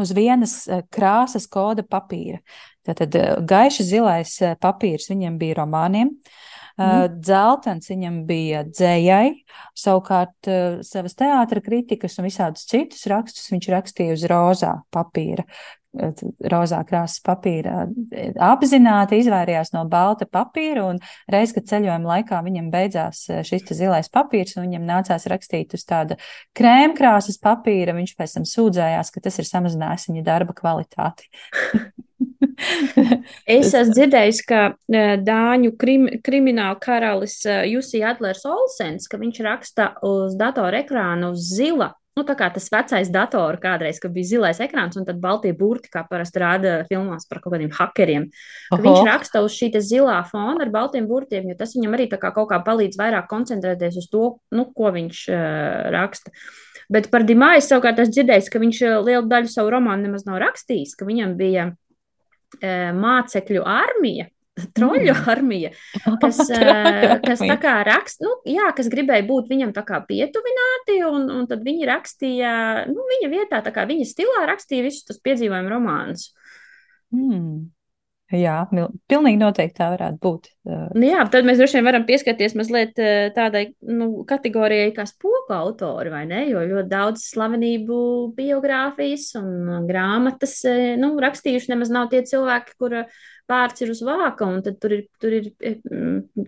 [0.00, 0.60] uz vienas
[0.92, 2.44] krāsas koda papīra.
[2.84, 3.16] Tātad
[3.48, 6.18] gaiši zilais papīrs viņam bija romāniem.
[6.74, 7.20] Mm.
[7.22, 9.30] Dzeltens viņam bija dzējai,
[9.78, 10.50] savukārt
[10.82, 15.44] savas teātra kritikas un visādus citus rakstus viņš rakstīja uz rozā papīra,
[16.50, 17.84] rozā krāsas papīra.
[18.42, 20.98] Apzināti izvairījās no balta papīra, un
[21.30, 26.18] reiz, kad ceļojuma laikā viņam beidzās šis zilais papīrs, un viņam nācās rakstīt uz tāda
[26.58, 31.30] krēmkrāsas papīra, viņš pēc tam sūdzējās, ka tas ir samazinājis viņa darba kvalitāti.
[33.56, 34.62] es esmu dzirdējis, ka
[35.24, 41.92] Dāņu krim, krimināla karalis Jusija Adlers Olsens, ka viņš raksta uz datora ekrāna uz zila.
[42.14, 46.04] Nu, tā kā tas vecais dators kādreiz, bija zilais ekrāns, un tad baltie burti, kā
[46.06, 48.28] parasti rāda filmās par kaut kādiem hakeriem.
[48.70, 52.30] Ka viņš raksta uz šī zilā fona ar baltiem burtiem, jo tas viņam arī kā
[52.30, 56.30] kaut kā palīdz vairāk koncentrēties uz to, nu, ko viņš uh, raksta.
[56.94, 60.94] Bet par Dimāju savukārt es dzirdēju, ka viņš lielu daļu savu romānu nemaz nav rakstījis,
[61.00, 61.72] ka viņam bija
[62.94, 64.28] mācekļu armija,
[64.76, 65.28] troļu mm.
[65.30, 65.70] armija,
[66.22, 66.40] kas,
[67.24, 71.48] kas tā kā rakst, nu, jā, kas gribēja būt viņam tā kā pietuvināti, un, un
[71.50, 72.52] tad viņi rakstīja,
[72.90, 76.30] nu, viņa vietā, tā kā viņa stilā rakstīja visus tos piedzīvojumu romānus.
[77.14, 77.73] Mm.
[78.34, 78.54] Jā,
[79.10, 80.48] pilnīgi noteikti tā varētu būt.
[80.98, 82.98] Nu jā, tad mēs droši vien varam pieskarties mazliet
[83.36, 86.40] tādai nu, kategorijai, kā spoku autori, vai ne?
[86.48, 87.98] Jo ļoti daudz slavenību
[88.34, 90.56] biogrāfijas un grāmatas
[90.98, 93.04] nu, rakstījuši nemaz nav tie cilvēki, kura
[93.50, 95.52] vārds ir uz vāka, un tad tur ir, tur ir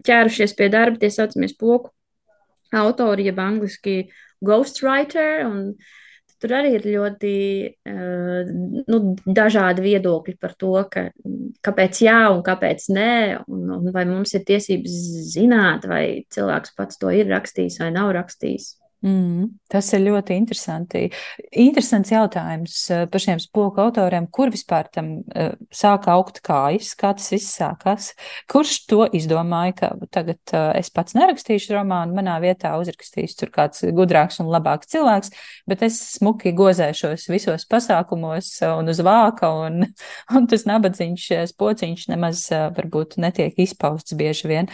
[0.09, 1.93] ķērušies pie darba tie saucamie spoku
[2.75, 4.01] autori, jeb angliski
[4.45, 5.45] ghostwriter.
[5.47, 5.63] Un,
[6.43, 7.35] Tur arī ir ļoti
[7.89, 8.51] uh,
[8.93, 11.07] nu, dažādi viedokļi par to, ka,
[11.65, 13.13] kāpēc jā un kāpēc nē,
[13.49, 14.99] un, un vai mums ir tiesības
[15.33, 18.75] zināt, vai cilvēks pats to ir rakstījis vai nav rakstījis.
[19.05, 21.03] Mm, tas ir ļoti interesanti.
[21.61, 27.11] Interesants jautājums eh, par šiem spoku autoriem, kur vispār tam uh, sāka augt kājas, kā
[27.19, 28.09] tas viss sākās.
[28.51, 33.85] Kurš to izdomāja, ka tagad uh, es pats nerakstīšu romānu, manā vietā uzrakstīs tur kāds
[33.95, 35.35] gudrāks un labāks cilvēks,
[35.69, 39.91] bet es smuki gozēšos visos pasākumos un uz vāka, un,
[40.35, 44.73] un tas nabadzīņš spociņš nemaz uh, varbūt netiek izpausts bieži vien.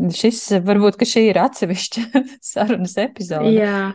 [0.00, 2.22] Šis varbūt, šī ir atsevišķa
[2.52, 3.52] sarunas epizode.
[3.56, 3.90] Jā.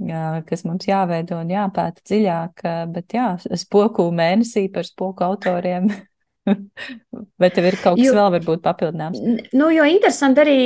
[0.00, 2.62] Jā, kas mums jāveido un jāpēta dziļāk,
[2.94, 5.90] bet jā, spoku mēnesī par spoku autoriem.
[7.40, 9.20] Vai tev ir kaut kas jo, vēl, varbūt papildināms?
[9.52, 10.60] Nu, jo interesanti arī,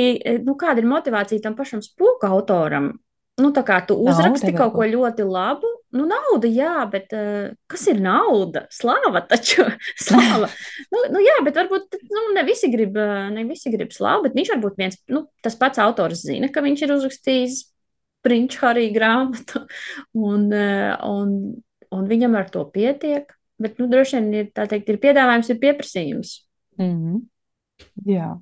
[0.45, 2.93] nu, kāda ir motivācija tam pašam spoku autoram
[3.41, 7.53] nu, tā kā tu uzraksti nauda, kaut ko ļoti labu, nu, nauda, jā, bet uh,
[7.71, 8.65] kas ir nauda?
[8.73, 9.65] Slāva taču,
[10.07, 10.49] slāva.
[10.93, 14.37] nu, nu, jā, bet varbūt nu, ne, visi grib, eh, ne visi grib slāvu, bet
[14.37, 17.61] viņš varbūt viens, nu, tas pats autors zina, ka viņš ir uzrakstījis
[18.25, 19.65] Prinču Harī grāmatu,
[20.31, 21.35] un, uh, un,
[21.95, 23.31] un viņam ar to pietiek.
[23.61, 26.31] Bet, nu, droši vien ir, teikt, ir piedāvājums, ir pieprasījums.
[26.75, 27.21] Mm -hmm.
[28.11, 28.33] Jā.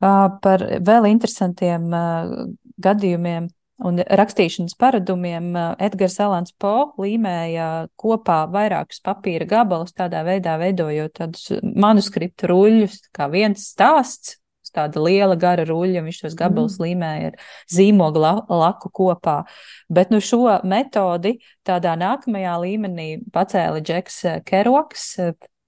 [0.00, 2.46] Uh, par vēl interesantiem uh,
[2.78, 3.48] gadījumiem
[3.86, 7.68] un rakstīšanas paradumiem Edgars Alans Po līmēja
[8.00, 14.36] kopā vairākus papīra gabalus, tādā veidā veidojot tādus manuskriptu ruļļus, kā viens stāsts,
[14.70, 16.84] tāda liela gara ruļļa, viņš tos gabalus mm.
[16.86, 17.38] līmēja ar
[17.74, 19.40] zīmogu la laku kopā.
[19.90, 25.08] Bet nu šo metodi tādā nākamajā līmenī pacēla Džeks Keroks,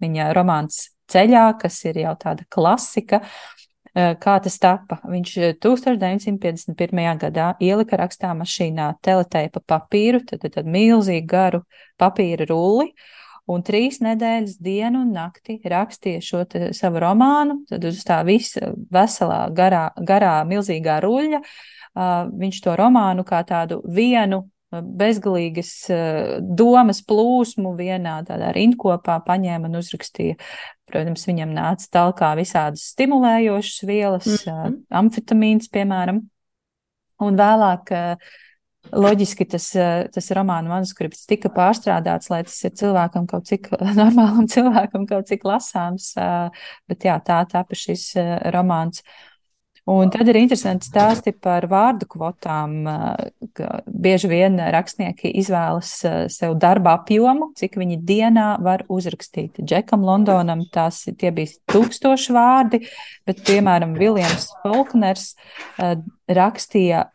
[0.03, 3.19] viņa romāns Ceļā, kas ir jau tāda klasika.
[3.21, 3.62] Uh,
[3.93, 5.01] kā tas tapa.
[5.05, 7.01] Viņš 1951.
[7.03, 11.62] Eh, gadā ielika rakstā mašīnā teleteipa papīru, tad, tad milzīgu garu
[12.01, 12.93] papīra rulli,
[13.53, 19.45] un trīs nedēļas dienu un nakti rakstīja šo savu romānu, tad uz tā visa veselā
[19.53, 21.43] garā, garā milzīgā ruļļa.
[21.93, 24.47] Uh, viņš to romānu kā tādu vienu
[24.81, 30.39] bezgalīgas eh, domas plūsmu vienā tādā rindkopā paņēma un uzrakstīja.
[30.93, 34.79] Protams, viņam nāca talkā visādas stimulējošas vielas, mm -hmm.
[35.01, 36.23] amfetamīns, piemēram.
[37.23, 38.16] Un vēlāk eh,
[38.93, 39.70] loģiski tas,
[40.12, 43.70] tas romāna manuskripts tika pārstrādāts, lai tas ir cilvēkam kaut cik
[44.01, 46.14] normālam cilvēkam kaut cik lasāms,
[46.89, 48.12] bet jā, tā tapa šis
[48.51, 49.05] romāns.
[49.91, 52.85] Un tad ir interesanti stāsti par vārdu kvotām.
[53.87, 55.91] Bieži vien rakstnieki izvēlas
[56.30, 59.59] sev darba apjomu, cik viņi dienā var uzrakstīt.
[59.59, 62.85] Džekam Londonam tās tie bija tūkstoši vārdi,
[63.26, 65.33] bet, piemēram, Viljams Falkners
[66.30, 67.09] rakstīja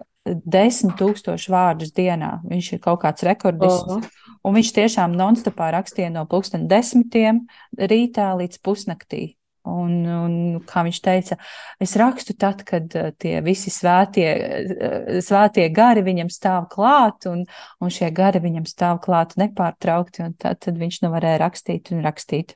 [0.44, 2.42] desmit tūkstoši vārdus dienā.
[2.52, 3.96] Viņš ir kaut kāds rekordists.
[3.96, 4.24] -huh.
[4.44, 7.48] Un viņš tiešām nonstopā rakstīja no pulksten desmitiem
[7.78, 9.38] rītā līdz pusnaktī.
[9.68, 10.36] Un, un,
[10.68, 11.38] kā viņš teica,
[11.84, 17.44] es rakstu tad, kad eh, tie visi svētie, eh, svētie gari viņam stāv klāt, un,
[17.84, 22.56] un šie gari viņam stāv klāt nepārtraukti, tad, tad viņš nu varēja rakstīt un rakstīt.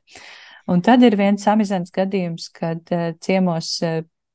[0.71, 3.73] Un tad ir viens amizants gadījums, kad uh, ciemos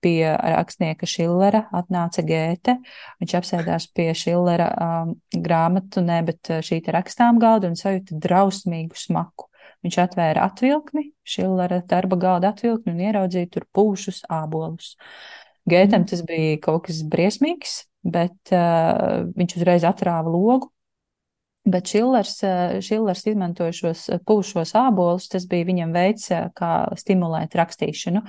[0.05, 2.77] pie rakstnieka Šillera atnāca Gēte.
[3.23, 8.99] Viņš apsēdās pie Šillera um, grāmatu, ne, bet šī te rakstām galda un sajūta drausmīgu
[8.99, 9.49] smaku.
[9.87, 14.97] Viņš atvēra atvilkni, Šillera darba galda atvilkni un ieraudzīja tur pūšus ābolus.
[15.71, 20.73] Gētam tas bija kaut kas briesmīgs, bet uh, viņš uzreiz atrāva logu
[21.67, 22.37] Bet Šillers,
[22.87, 26.71] Šillers izmantoja šos pūšos ābolus, tas bija viņam veids, kā
[27.01, 28.23] stimulēt rakstīšanu.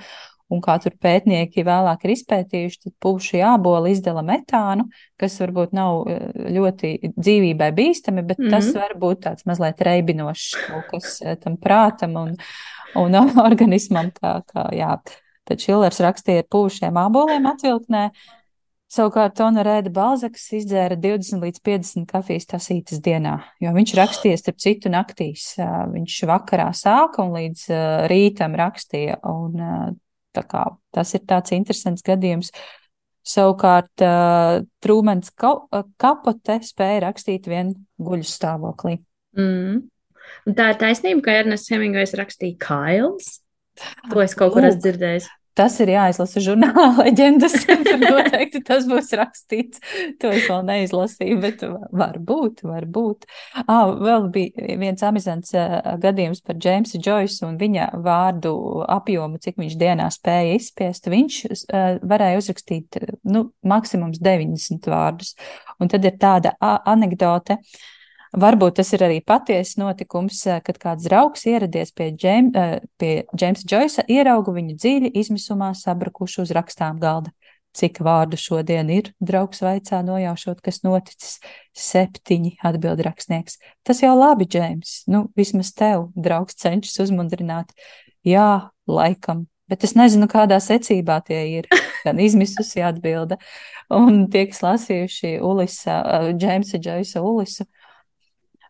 [0.48, 4.86] Un kā tur pētnieki vēlāk ir izpētījuši, tad pūšie āboli izdala metānu,
[5.20, 6.08] kas varbūt nav
[6.56, 8.56] ļoti dzīvībai bīstami, bet mm -hmm.
[8.56, 10.48] tas var būt tāds mazliet reibinošs
[10.90, 12.34] kas tam prātam un,
[12.96, 14.10] un organismam.
[14.16, 14.96] Kā, kā, jā.
[15.44, 18.10] Tad Šillers rakstīja ar pūšiem āboliem atvilknē,
[18.88, 24.62] Savukārt Tona Rēda Balzaks izdzēra 20 līdz 50 kafijas tasītes dienā, jo viņš rakstīja starp
[24.64, 25.50] citu naktīs.
[25.92, 27.66] Viņš vakarā sāka un līdz
[28.08, 29.60] rītam rakstīja, un
[30.36, 30.64] tā kā
[30.94, 32.52] tas ir tāds interesants gadījums.
[33.28, 34.04] Savukārt
[34.80, 38.98] Trūmens kapote spēja rakstīt vien guļu stāvoklī.
[39.36, 39.82] Mm.
[40.48, 43.38] Un tā ir taisnība, ka Ernests Hemingvejs rakstīja Kails.
[44.10, 45.28] To es kaut kur esmu dzirdējis.
[45.58, 47.56] Tas ir jāizlasa žurnālā leģendas.
[47.66, 49.82] Tur noteikti tas būs rakstīts.
[50.22, 53.26] To es vēl neizlasīju, bet varbūt, varbūt.
[53.64, 55.54] Ah, vēl bija viens amizants
[56.02, 58.54] gadījums par Džeimsu Džoisu un viņa vārdu
[58.86, 61.10] apjomu, cik viņš dienā spēja izspiest.
[61.10, 61.42] Viņš
[62.06, 65.34] varēja uzrakstīt, nu, maksimums 90 vārdus.
[65.82, 67.58] Un tad ir tāda anekdote.
[67.58, 67.97] Uh,
[68.36, 73.24] Varbūt tas ir arī patiesa notikums, eh, kad kāds draugs ieradies pie, Džeim, eh, pie
[73.34, 77.32] Džeimsa Džoisa, ierauga viņu dziļi izmisumā sabrukušu uz rakstām galda.
[77.74, 81.38] Cik vārdu šodien ir, draugs vaicā, nojaušot, kas noticis.
[81.76, 83.58] Septiņi, atbild rakstnieks.
[83.84, 85.04] Tas jau labi, Džeims.
[85.06, 87.70] Nu, vismaz tev, draugs cenšas uzmundrināt.
[88.26, 91.68] Jā, laikam, bet es nezinu, kādā secībā tie ir.
[92.04, 93.38] Gan izmisusi atbilde.
[93.90, 96.00] Un tie, kas lasījuši Ulisa,
[96.36, 97.66] Džeimsa Džoisa Ulisu,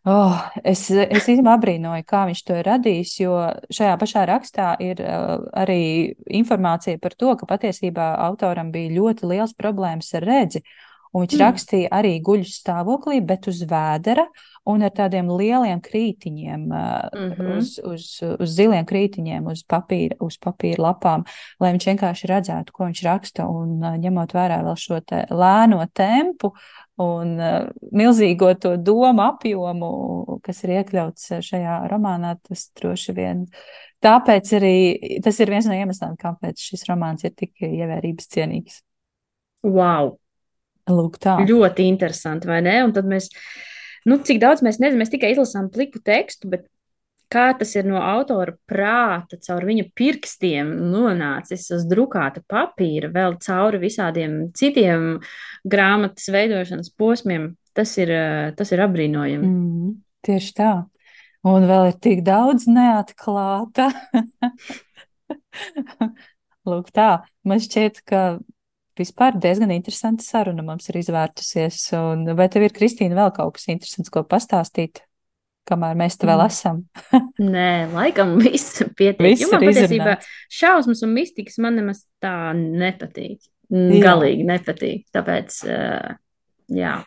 [0.08, 3.38] Oh, es es īstenībā abrīnoju, kā viņš to ir radījis, jo
[3.74, 9.56] šajā pašā rakstā ir uh, arī informācija par to, ka patiesībā autoram bija ļoti liels
[9.58, 10.64] problēmas ar redzi.
[11.08, 11.40] Un viņš mm.
[11.40, 14.26] rakstīja arī guļu stāvoklī, bet uz vēdera
[14.68, 17.52] un ar tādiem lieliem krītiņiem, mm -hmm.
[17.56, 21.24] uz, uz, uz ziliem krītiņiem, uz papīra, uz papīra lapām,
[21.60, 23.48] lai viņš vienkārši redzētu, ko viņš raksta.
[23.48, 26.52] Un ņemot vērā vēl šo te lēno tempu,
[27.02, 29.90] un uh, milzīgo to domu apjomu,
[30.44, 33.44] kas ir iekļauts šajā romānā, tas droši vien.
[34.04, 34.76] Tāpēc arī
[35.24, 38.80] tas ir viens no iemesliem, kāpēc šis romāns ir tik ievērības cienīgs.
[39.66, 40.16] Wow!
[40.88, 41.36] Lūk, tā.
[41.44, 42.78] Ļoti interesanti, vai ne?
[42.86, 43.28] Un tad mēs,
[44.08, 46.64] nu, cik daudz mēs nezinām, mēs tikai izlasām pliku tekstu, bet
[47.32, 53.80] kā tas ir no autora prāta, caur viņa pirkstiem nonācis uz drukāta papīra, vēl cauri
[53.82, 55.18] visādiem citiem
[55.68, 58.12] grāmatas veidošanas posmiem, tas ir,
[58.58, 59.48] tas ir apbrīnojami.
[59.48, 60.74] Mm, tieši tā.
[61.48, 63.88] Un vēl ir tik daudz neatklāta.
[66.68, 67.10] Lūk, tā.
[67.46, 68.22] Man šķiet, ka
[68.98, 71.78] vispār diezgan interesanta saruna mums ir izvērtusies.
[71.96, 75.04] Un vai tev ir, Kristīna, vēl kaut kas interesants, ko pastāstīt?
[75.68, 76.48] Kamēr mēs te vēl mm.
[76.52, 76.80] esam.
[77.54, 79.20] Nē, laikam viss pietiek.
[79.24, 80.16] Viss man patiesībā
[80.60, 83.40] šausmas un mistikas man nemaz tā nepatīk.
[83.68, 84.00] Jā.
[84.06, 85.06] Galīgi nepatīk.
[85.12, 86.18] Tāpēc, uh,
[86.72, 86.98] jā.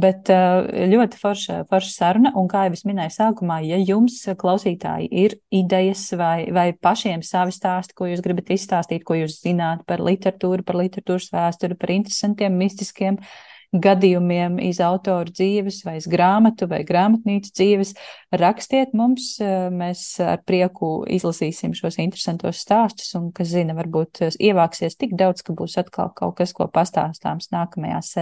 [0.00, 5.34] Bet ļoti forša, forša saruna, un kā jau es minēju sākumā, ja jums, klausītāji, ir
[5.52, 10.64] idejas vai, vai pašiem savi stāsti, ko jūs gribat izstāstīt, ko jūs zināt par literatūru,
[10.64, 13.34] par literatūras vēsturi, par interesantiem, mistiskiem uh,
[13.70, 17.92] gadījumiem iz autoru dzīves, vai iz grāmatu, vai grāmatnīcu dzīves.
[18.34, 24.34] Rakstiet mums, eh, mēs ar prieku izlasīsim šos interesantos stāstus, un, kas zina, varbūt eh,
[24.50, 28.14] ievāksies tik daudz, ka būs atkal kaut kas, ko pastāstāms nākamajās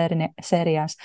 [0.44, 0.98] sērijās.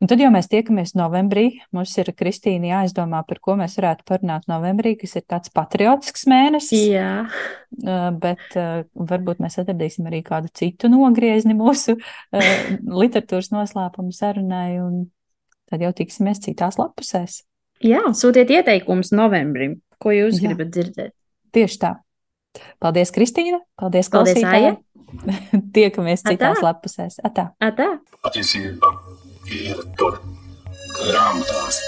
[0.00, 1.58] Un tad jau mēs tiekamies novembrī.
[1.76, 6.86] Mums ir Kristīna jāizdomā, par ko mēs varētu parunāt novembrī, kas ir tāds patriotisks mēnesis.
[6.88, 7.10] Jā.
[8.22, 8.56] Bet
[8.96, 11.98] varbūt mēs atradīsim arī kādu citu nogriezni mūsu
[12.32, 15.04] literatūras noslēpumu sarunai, un
[15.68, 17.42] tad jau tiksimies citās lapusēs.
[17.84, 20.48] Jā, sūtiet ieteikumus novembrim, ko jūs Jā.
[20.48, 21.12] gribat dzirdēt.
[21.52, 21.94] Tieši tā.
[22.80, 23.60] Paldies, Kristīna!
[23.78, 24.78] Paldies, klausītāji!
[25.76, 26.70] Tiekamies citās Atā.
[26.70, 27.20] lapusēs.
[27.26, 27.50] Atā!
[27.62, 27.92] Atā.
[28.24, 28.94] Patiesība
[29.50, 30.20] ir tur
[30.98, 31.82] grāmatās.